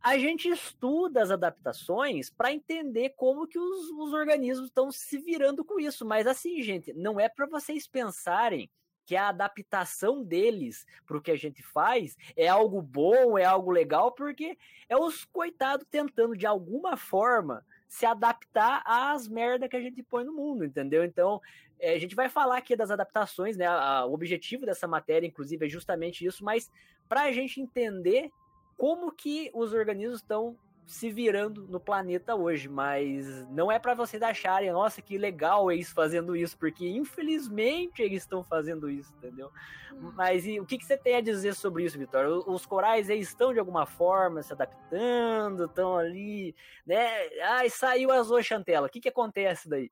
[0.00, 5.64] A gente estuda as adaptações para entender como que os, os organismos estão se virando
[5.64, 6.04] com isso.
[6.04, 8.70] Mas assim, gente, não é para vocês pensarem
[9.04, 13.70] que a adaptação deles para o que a gente faz é algo bom, é algo
[13.70, 14.56] legal, porque
[14.88, 20.24] é os coitados tentando de alguma forma se adaptar às merdas que a gente põe
[20.24, 21.04] no mundo, entendeu?
[21.04, 21.40] Então,
[21.78, 23.66] é, a gente vai falar aqui das adaptações, né?
[23.66, 26.70] A, o objetivo dessa matéria, inclusive, é justamente isso, mas
[27.08, 28.30] para a gente entender
[28.76, 30.56] como que os organismos estão
[30.86, 35.90] se virando no planeta hoje, mas não é para vocês acharem, nossa, que legal eles
[35.90, 39.50] fazendo isso, porque infelizmente eles estão fazendo isso, entendeu?
[39.92, 40.12] Hum.
[40.14, 42.30] Mas e, o que, que você tem a dizer sobre isso, Vitória?
[42.30, 46.54] Os corais eles estão de alguma forma se adaptando, estão ali,
[46.86, 47.08] né?
[47.42, 49.90] Ai, saiu a zooxantela, o que, que acontece daí?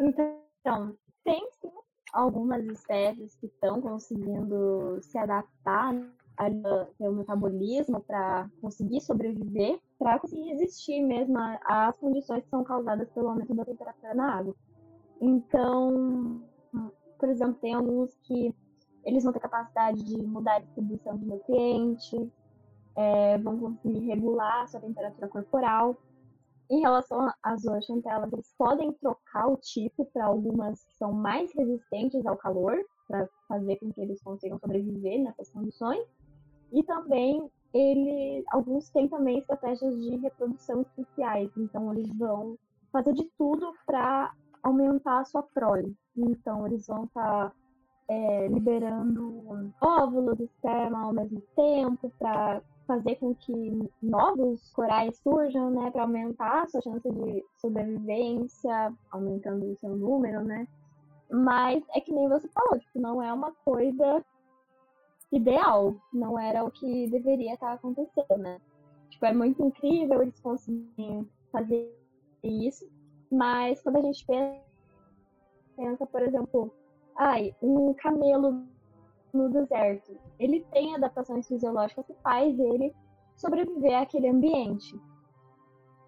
[0.00, 1.70] Então, tem sim
[2.12, 5.94] algumas espécies que estão conseguindo se adaptar
[6.98, 13.08] ter o metabolismo para conseguir sobreviver, para conseguir resistir mesmo às condições que são causadas
[13.10, 14.54] pelo aumento da temperatura na água.
[15.20, 16.42] Então,
[17.18, 18.54] por exemplo, tem alguns que
[19.04, 22.28] eles vão ter capacidade de mudar a distribuição de nutrientes,
[22.96, 25.96] é, vão conseguir regular a sua temperatura corporal.
[26.70, 32.24] Em relação às zooxantelas, eles podem trocar o tipo para algumas que são mais resistentes
[32.26, 32.76] ao calor,
[33.06, 36.04] para fazer com que eles consigam sobreviver nessas condições.
[36.72, 42.58] E também ele, alguns têm também estratégias de reprodução especiais, então eles vão
[42.92, 45.96] fazer de tudo para aumentar a sua prole.
[46.16, 47.52] Então eles vão estar tá,
[48.08, 55.90] é, liberando óvulos, esperma ao mesmo tempo para fazer com que novos corais surjam, né,
[55.90, 60.66] para aumentar a sua chance de sobrevivência, aumentando o seu número, né?
[61.30, 64.22] Mas é que nem você falou, tipo, não é uma coisa
[65.32, 68.60] ideal, não era o que deveria estar acontecendo, né?
[69.10, 71.92] Tipo, é muito incrível eles conseguirem fazer
[72.42, 72.88] isso,
[73.30, 74.24] mas quando a gente
[75.76, 76.74] pensa, por exemplo,
[77.16, 78.66] ai, um camelo
[79.32, 80.16] no deserto.
[80.38, 82.94] Ele tem adaptações fisiológicas que faz ele
[83.36, 84.94] sobreviver àquele ambiente.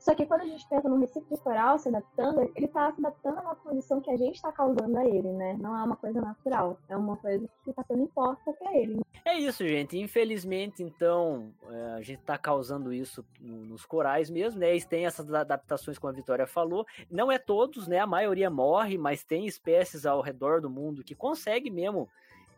[0.05, 3.39] Só que quando a gente pensa no Recife coral se adaptando, ele está se adaptando
[3.39, 5.57] a uma condição que a gente está causando a ele, né?
[5.59, 9.01] Não é uma coisa natural, é uma coisa que está sendo imposta para ele.
[9.25, 9.99] É isso, gente.
[9.99, 14.73] Infelizmente, então, é, a gente está causando isso nos corais mesmo, né?
[14.73, 16.85] Eles têm essas adaptações, como a Vitória falou.
[17.11, 17.99] Não é todos, né?
[17.99, 22.11] A maioria morre, mas tem espécies ao redor do mundo que conseguem mesmo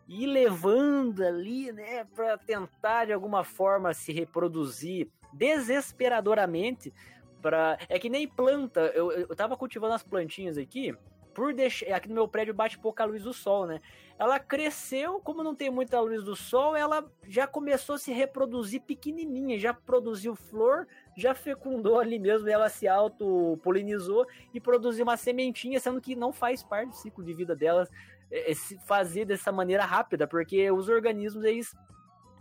[0.09, 6.93] ir levando ali, né, para tentar de alguma forma se reproduzir desesperadoramente
[7.41, 7.79] Pra...
[7.89, 8.81] É que nem planta.
[8.95, 10.95] Eu, eu tava cultivando as plantinhas aqui.
[11.35, 11.95] Por deixar.
[11.95, 13.81] Aqui no meu prédio bate pouca luz do sol, né?
[14.19, 18.81] Ela cresceu, como não tem muita luz do sol, ela já começou a se reproduzir
[18.81, 25.79] pequenininha, já produziu flor, já fecundou ali mesmo, ela se auto-polinizou e produziu uma sementinha,
[25.79, 27.91] sendo que não faz parte do ciclo de vida delas
[28.31, 28.55] é, é,
[28.87, 31.77] fazer dessa maneira rápida, porque os organismos eles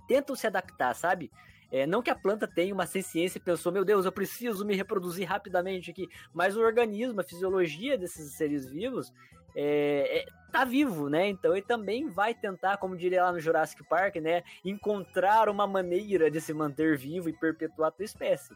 [0.08, 1.32] tentam se adaptar, sabe?
[1.76, 4.74] É, não que a planta tenha uma ciência e pensou, meu Deus, eu preciso me
[4.78, 9.12] reproduzir rapidamente aqui, mas o organismo, a fisiologia desses seres vivos
[9.54, 11.28] é, é, tá vivo, né?
[11.28, 16.32] Então ele também vai tentar, como diria lá no Jurassic Park, né, encontrar uma maneira
[16.32, 18.56] de se manter vivo e perpetuar a sua espécie.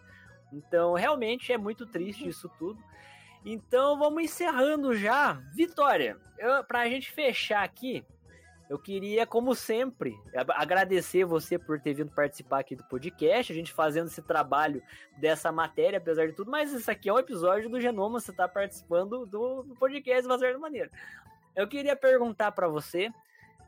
[0.54, 2.82] Então, realmente é muito triste isso tudo.
[3.44, 5.34] Então, vamos encerrando já.
[5.54, 8.06] Vitória, eu, pra gente fechar aqui,
[8.70, 10.16] eu queria, como sempre,
[10.50, 14.84] agradecer você por ter vindo participar aqui do podcast, a gente fazendo esse trabalho
[15.18, 18.48] dessa matéria, apesar de tudo, mas isso aqui é um episódio do Genoma, você está
[18.48, 20.92] participando do, podcast de uma certa maneira.
[21.56, 23.12] Eu queria perguntar para você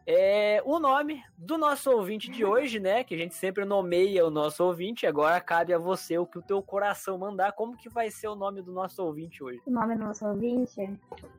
[0.05, 3.03] é, o nome do nosso ouvinte de hoje, né?
[3.03, 5.05] Que a gente sempre nomeia o nosso ouvinte.
[5.05, 7.51] Agora cabe a você o que o teu coração mandar.
[7.53, 9.61] Como que vai ser o nome do nosso ouvinte hoje?
[9.65, 10.91] O nome do nosso ouvinte é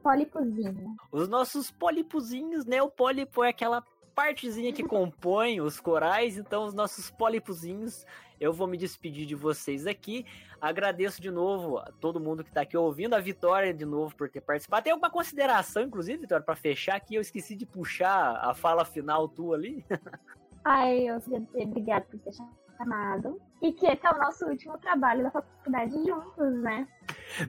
[0.02, 0.96] Pólipozinho.
[1.10, 2.82] Os nossos pólipozinhos, né?
[2.82, 3.82] O pólipo é aquela
[4.14, 6.36] partezinha que compõe os corais.
[6.36, 8.04] Então, os nossos pólipozinhos
[8.42, 10.26] eu vou me despedir de vocês aqui.
[10.60, 14.28] Agradeço de novo a todo mundo que está aqui ouvindo, a Vitória de novo por
[14.28, 14.82] ter participado.
[14.82, 17.14] Tem alguma consideração, inclusive, Vitória, para fechar aqui?
[17.14, 19.84] Eu esqueci de puxar a fala final tua ali.
[20.64, 21.22] Ai, eu
[21.54, 22.32] obrigada por ter
[22.76, 23.40] chamado.
[23.62, 26.86] E que esse é o nosso último trabalho da faculdade juntos, né?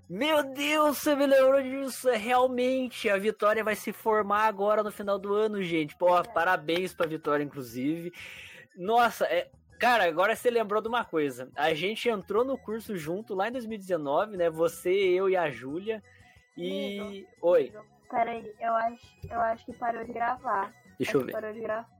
[0.08, 2.08] Meu Deus, você me lembrou disso.
[2.08, 5.98] É, realmente, a Vitória vai se formar agora no final do ano, gente.
[5.98, 6.24] Pô, é.
[6.24, 8.14] parabéns pra Vitória, inclusive.
[8.76, 9.50] Nossa, é,
[9.80, 11.52] Cara, agora você lembrou de uma coisa.
[11.58, 14.50] A gente entrou no curso junto lá em 2019, né?
[14.50, 16.02] Você, eu e a Júlia.
[16.56, 17.00] E.
[17.00, 17.62] Amigo, Oi.
[17.68, 20.74] Amigo, peraí, eu acho, eu acho que parou de gravar.
[20.98, 21.32] Deixa acho eu ver.
[21.34, 21.93] Parou de gravar.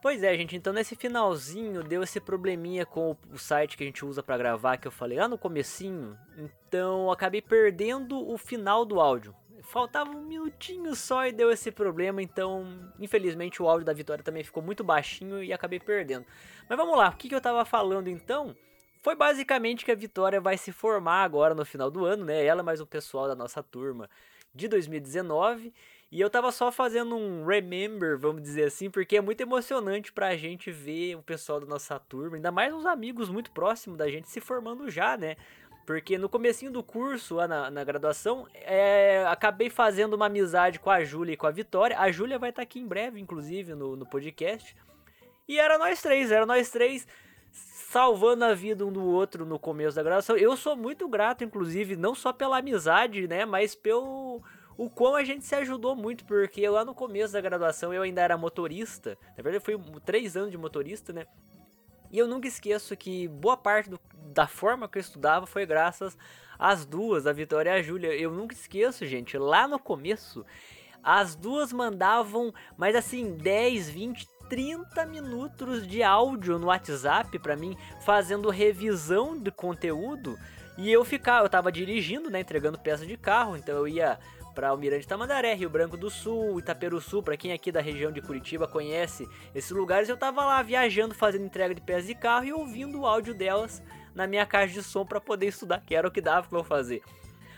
[0.00, 4.04] Pois é, gente, então nesse finalzinho deu esse probleminha com o site que a gente
[4.04, 6.16] usa para gravar, que eu falei lá no comecinho.
[6.36, 9.34] Então acabei perdendo o final do áudio
[9.68, 14.42] faltava um minutinho só e deu esse problema, então infelizmente o áudio da vitória também
[14.42, 16.24] ficou muito baixinho e acabei perdendo.
[16.68, 18.56] Mas vamos lá, o que, que eu tava falando então?
[19.00, 22.44] Foi basicamente que a Vitória vai se formar agora no final do ano, né?
[22.44, 24.10] Ela mais o pessoal da nossa turma
[24.52, 25.72] de 2019.
[26.10, 30.34] E eu tava só fazendo um remember, vamos dizer assim, porque é muito emocionante pra
[30.36, 34.28] gente ver o pessoal da nossa turma, ainda mais uns amigos muito próximos da gente
[34.30, 35.36] se formando já, né?
[35.84, 40.90] Porque no comecinho do curso, lá na, na graduação, é, acabei fazendo uma amizade com
[40.90, 41.98] a Júlia e com a Vitória.
[41.98, 44.76] A Júlia vai estar aqui em breve, inclusive, no, no podcast.
[45.46, 47.06] E era nós três, era nós três
[47.50, 50.36] salvando a vida um do outro no começo da graduação.
[50.36, 54.42] Eu sou muito grato, inclusive, não só pela amizade, né, mas pelo
[54.78, 58.22] o quão a gente se ajudou muito, porque lá no começo da graduação eu ainda
[58.22, 59.18] era motorista.
[59.36, 61.26] Na verdade, foi três anos de motorista, né?
[62.12, 63.98] E eu nunca esqueço que boa parte do,
[64.32, 66.16] da forma que eu estudava foi graças
[66.56, 68.14] às duas, a Vitória e a Júlia.
[68.14, 70.46] Eu nunca esqueço, gente, lá no começo,
[71.02, 77.76] as duas mandavam, mas assim, 10, 20, 30 minutos de áudio no WhatsApp para mim,
[78.04, 80.38] fazendo revisão de conteúdo.
[80.78, 84.16] E eu ficava, eu tava dirigindo, né, entregando peça de carro, então eu ia
[84.58, 88.66] para Almirante Tamandaré, Rio Branco do Sul, Itaperuçu, para quem aqui da região de Curitiba
[88.66, 92.98] conhece esses lugares, eu tava lá viajando, fazendo entrega de peças de carro e ouvindo
[92.98, 93.80] o áudio delas
[94.16, 96.64] na minha caixa de som para poder estudar, que era o que dava para eu
[96.64, 97.02] fazer.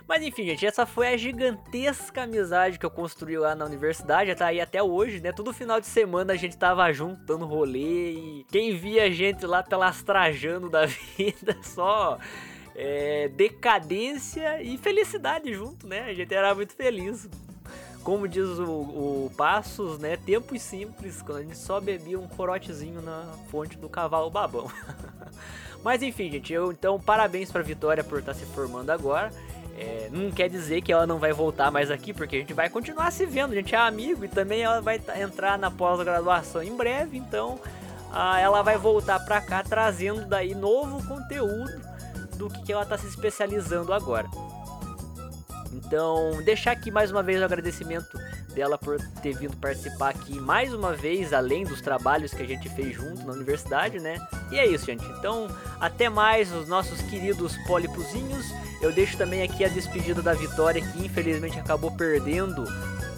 [0.07, 4.49] Mas enfim, gente, essa foi a gigantesca amizade que eu construí lá na universidade, tá
[4.49, 5.33] aí até hoje, né?
[5.33, 9.47] Todo final de semana a gente tava junto, dando rolê e quem via a gente
[9.47, 10.85] lá pelas trajando da
[11.17, 12.19] vida, só
[12.83, 16.07] é, decadência e felicidade junto, né?
[16.09, 17.29] A gente era muito feliz.
[18.03, 20.17] Como diz o, o Passos, né?
[20.17, 24.73] Tempos simples, quando a gente só bebia um corotezinho na fonte do cavalo babão.
[25.85, 29.31] Mas enfim, gente, eu então parabéns pra Vitória por estar tá se formando agora.
[29.77, 32.71] É, não quer dizer que ela não vai voltar mais aqui, porque a gente vai
[32.71, 36.63] continuar se vendo, a gente é amigo e também ela vai tá- entrar na pós-graduação
[36.63, 37.59] em breve, então
[38.11, 41.90] ah, ela vai voltar pra cá trazendo daí novo conteúdo
[42.41, 44.27] do que, ela tá se especializando agora.
[45.73, 48.19] Então, deixar aqui mais uma vez o agradecimento
[48.55, 52.69] dela por ter vindo participar aqui mais uma vez, além dos trabalhos que a gente
[52.71, 54.19] fez junto na universidade, né?
[54.51, 55.05] E é isso, gente.
[55.19, 58.47] Então, até mais, os nossos queridos pólipozinhos.
[58.81, 62.65] Eu deixo também aqui a despedida da Vitória, que infelizmente acabou perdendo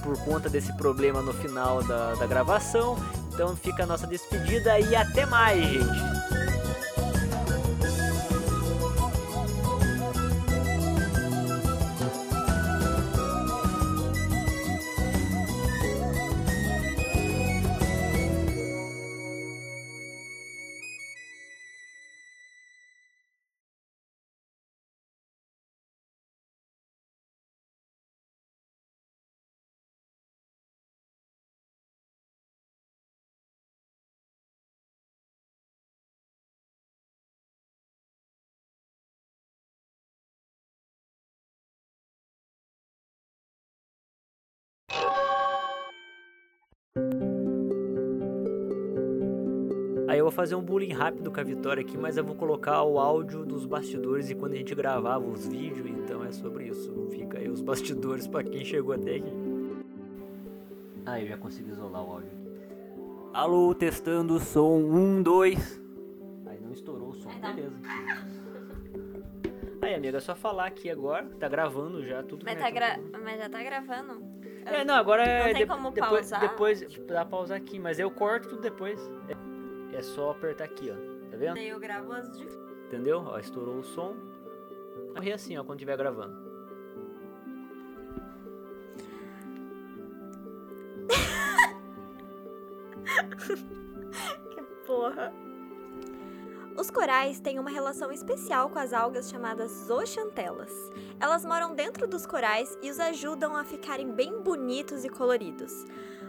[0.02, 2.96] por conta desse problema no final da, da gravação.
[3.32, 6.22] Então fica a nossa despedida e até mais, gente.
[50.12, 52.82] Aí eu vou fazer um bullying rápido com a Vitória aqui, mas eu vou colocar
[52.82, 57.08] o áudio dos bastidores e quando a gente gravava os vídeos, então é sobre isso.
[57.10, 59.32] Fica aí os bastidores pra quem chegou até aqui.
[61.06, 62.42] Ah, eu já consigo isolar o áudio aqui.
[63.32, 65.82] Alô, testando som 1, 2.
[66.44, 67.78] Aí não estourou o som, beleza.
[69.80, 71.24] Aí, amiga, é só falar aqui agora.
[71.40, 72.44] Tá gravando já tudo.
[72.44, 73.18] Mas, né, tá tudo gra...
[73.18, 74.31] Mas já tá gravando?
[74.64, 75.38] É, não, agora é.
[75.38, 76.40] Não tem de- como depois, pausar?
[76.40, 79.00] Depois dá pra pausar aqui, mas eu corto tudo depois.
[79.28, 81.30] É, é só apertar aqui, ó.
[81.30, 81.54] Tá vendo?
[81.54, 82.44] Daí eu gravo as de...
[82.86, 83.24] Entendeu?
[83.26, 84.14] Ó, estourou o som.
[85.14, 86.36] Corre assim, ó, quando estiver gravando.
[94.54, 95.32] Que porra.
[96.76, 100.72] Os corais têm uma relação especial com as algas chamadas zooxantelas.
[101.20, 105.84] Elas moram dentro dos corais e os ajudam a ficarem bem bonitos e coloridos.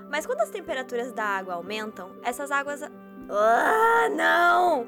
[0.10, 2.84] Mas quando as temperaturas da água aumentam, essas águas.
[2.84, 4.86] Ah, não!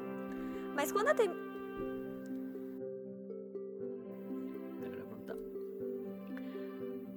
[0.74, 1.46] Mas quando a tem...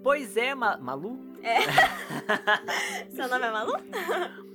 [0.01, 1.19] Pois é, Ma Malu.
[3.11, 3.73] Seu nome é Malu?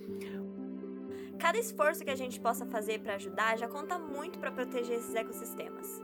[1.44, 5.14] Cada esforço que a gente possa fazer para ajudar já conta muito para proteger esses
[5.14, 6.02] ecossistemas.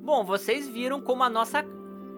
[0.00, 1.62] Bom, vocês viram como a nossa.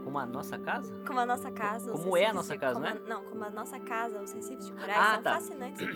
[0.05, 0.95] Como a nossa casa?
[1.05, 1.91] Como a nossa casa.
[1.91, 2.97] Como é a nossa de- casa, como né?
[3.05, 5.35] a- Não, como a nossa casa, os recifes de corais Ah, são tá.
[5.35, 5.89] fascinantes.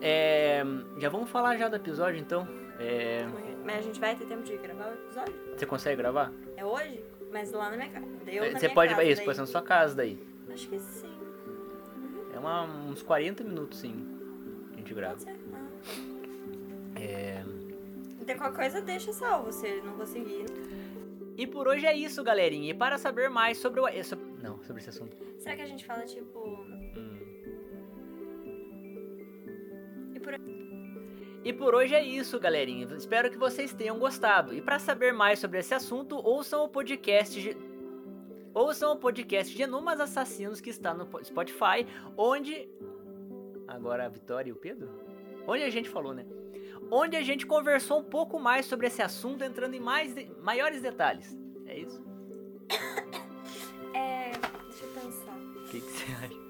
[0.00, 0.64] É.
[0.98, 2.48] Já vamos falar já do episódio então.
[2.80, 3.24] É.
[3.64, 5.32] Mas a gente vai ter tempo de gravar o episódio?
[5.56, 6.32] Você consegue gravar?
[6.56, 7.04] É hoje?
[7.30, 8.06] Mas lá na minha casa.
[8.26, 8.90] Eu na Você pode.
[8.96, 10.18] casa, Isso, pode ser na sua casa daí.
[10.52, 11.16] Acho que sim.
[12.34, 14.11] É uma, uns 40 minutos sim.
[15.20, 15.36] Ser.
[15.54, 17.00] Ah.
[17.00, 17.42] É.
[18.20, 20.46] Então qualquer coisa deixa salvo se não conseguir.
[21.36, 22.70] E por hoje é isso, galerinha.
[22.70, 23.84] E para saber mais sobre o.
[24.42, 25.16] Não, sobre esse assunto.
[25.38, 26.38] Será que a gente fala tipo.
[26.38, 27.18] Hum.
[30.14, 30.34] E por
[31.44, 32.86] E por hoje é isso, galerinha.
[32.96, 34.54] Espero que vocês tenham gostado.
[34.54, 37.40] E para saber mais sobre esse assunto, ouçam o podcast.
[37.40, 37.56] Ge-
[38.54, 41.86] Ouçam o podcast Genomas Assassinos que está no po- Spotify,
[42.18, 42.68] onde.
[43.72, 44.88] Agora a Vitória e o Pedro?
[45.46, 46.26] Onde a gente falou, né?
[46.90, 50.82] Onde a gente conversou um pouco mais sobre esse assunto, entrando em mais de- maiores
[50.82, 51.36] detalhes.
[51.66, 52.04] É isso?
[53.94, 54.32] É.
[54.68, 55.36] Deixa eu pensar.
[55.36, 56.42] O que, que você acha?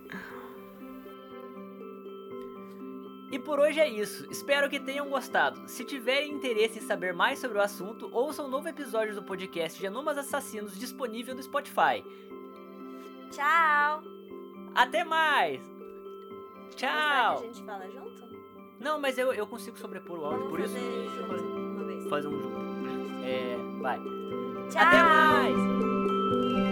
[3.33, 4.31] E por hoje é isso.
[4.31, 5.69] Espero que tenham gostado.
[5.69, 9.81] Se tiverem interesse em saber mais sobre o assunto, ouçam um novo episódio do podcast
[9.81, 12.05] Genomas Assassinos disponível no Spotify.
[13.33, 14.03] Tchau!
[14.75, 15.72] Até mais!
[16.77, 17.39] Tchau!
[17.39, 18.23] Que a gente fala junto?
[18.81, 20.75] Não, mas eu, eu consigo sobrepor o áudio, Vamos por isso.
[20.75, 22.09] fazer junto uma vez.
[22.09, 23.25] Fazer um junto.
[23.25, 23.99] É, vai.
[24.71, 24.83] Tchau!
[24.83, 26.72] Até mais!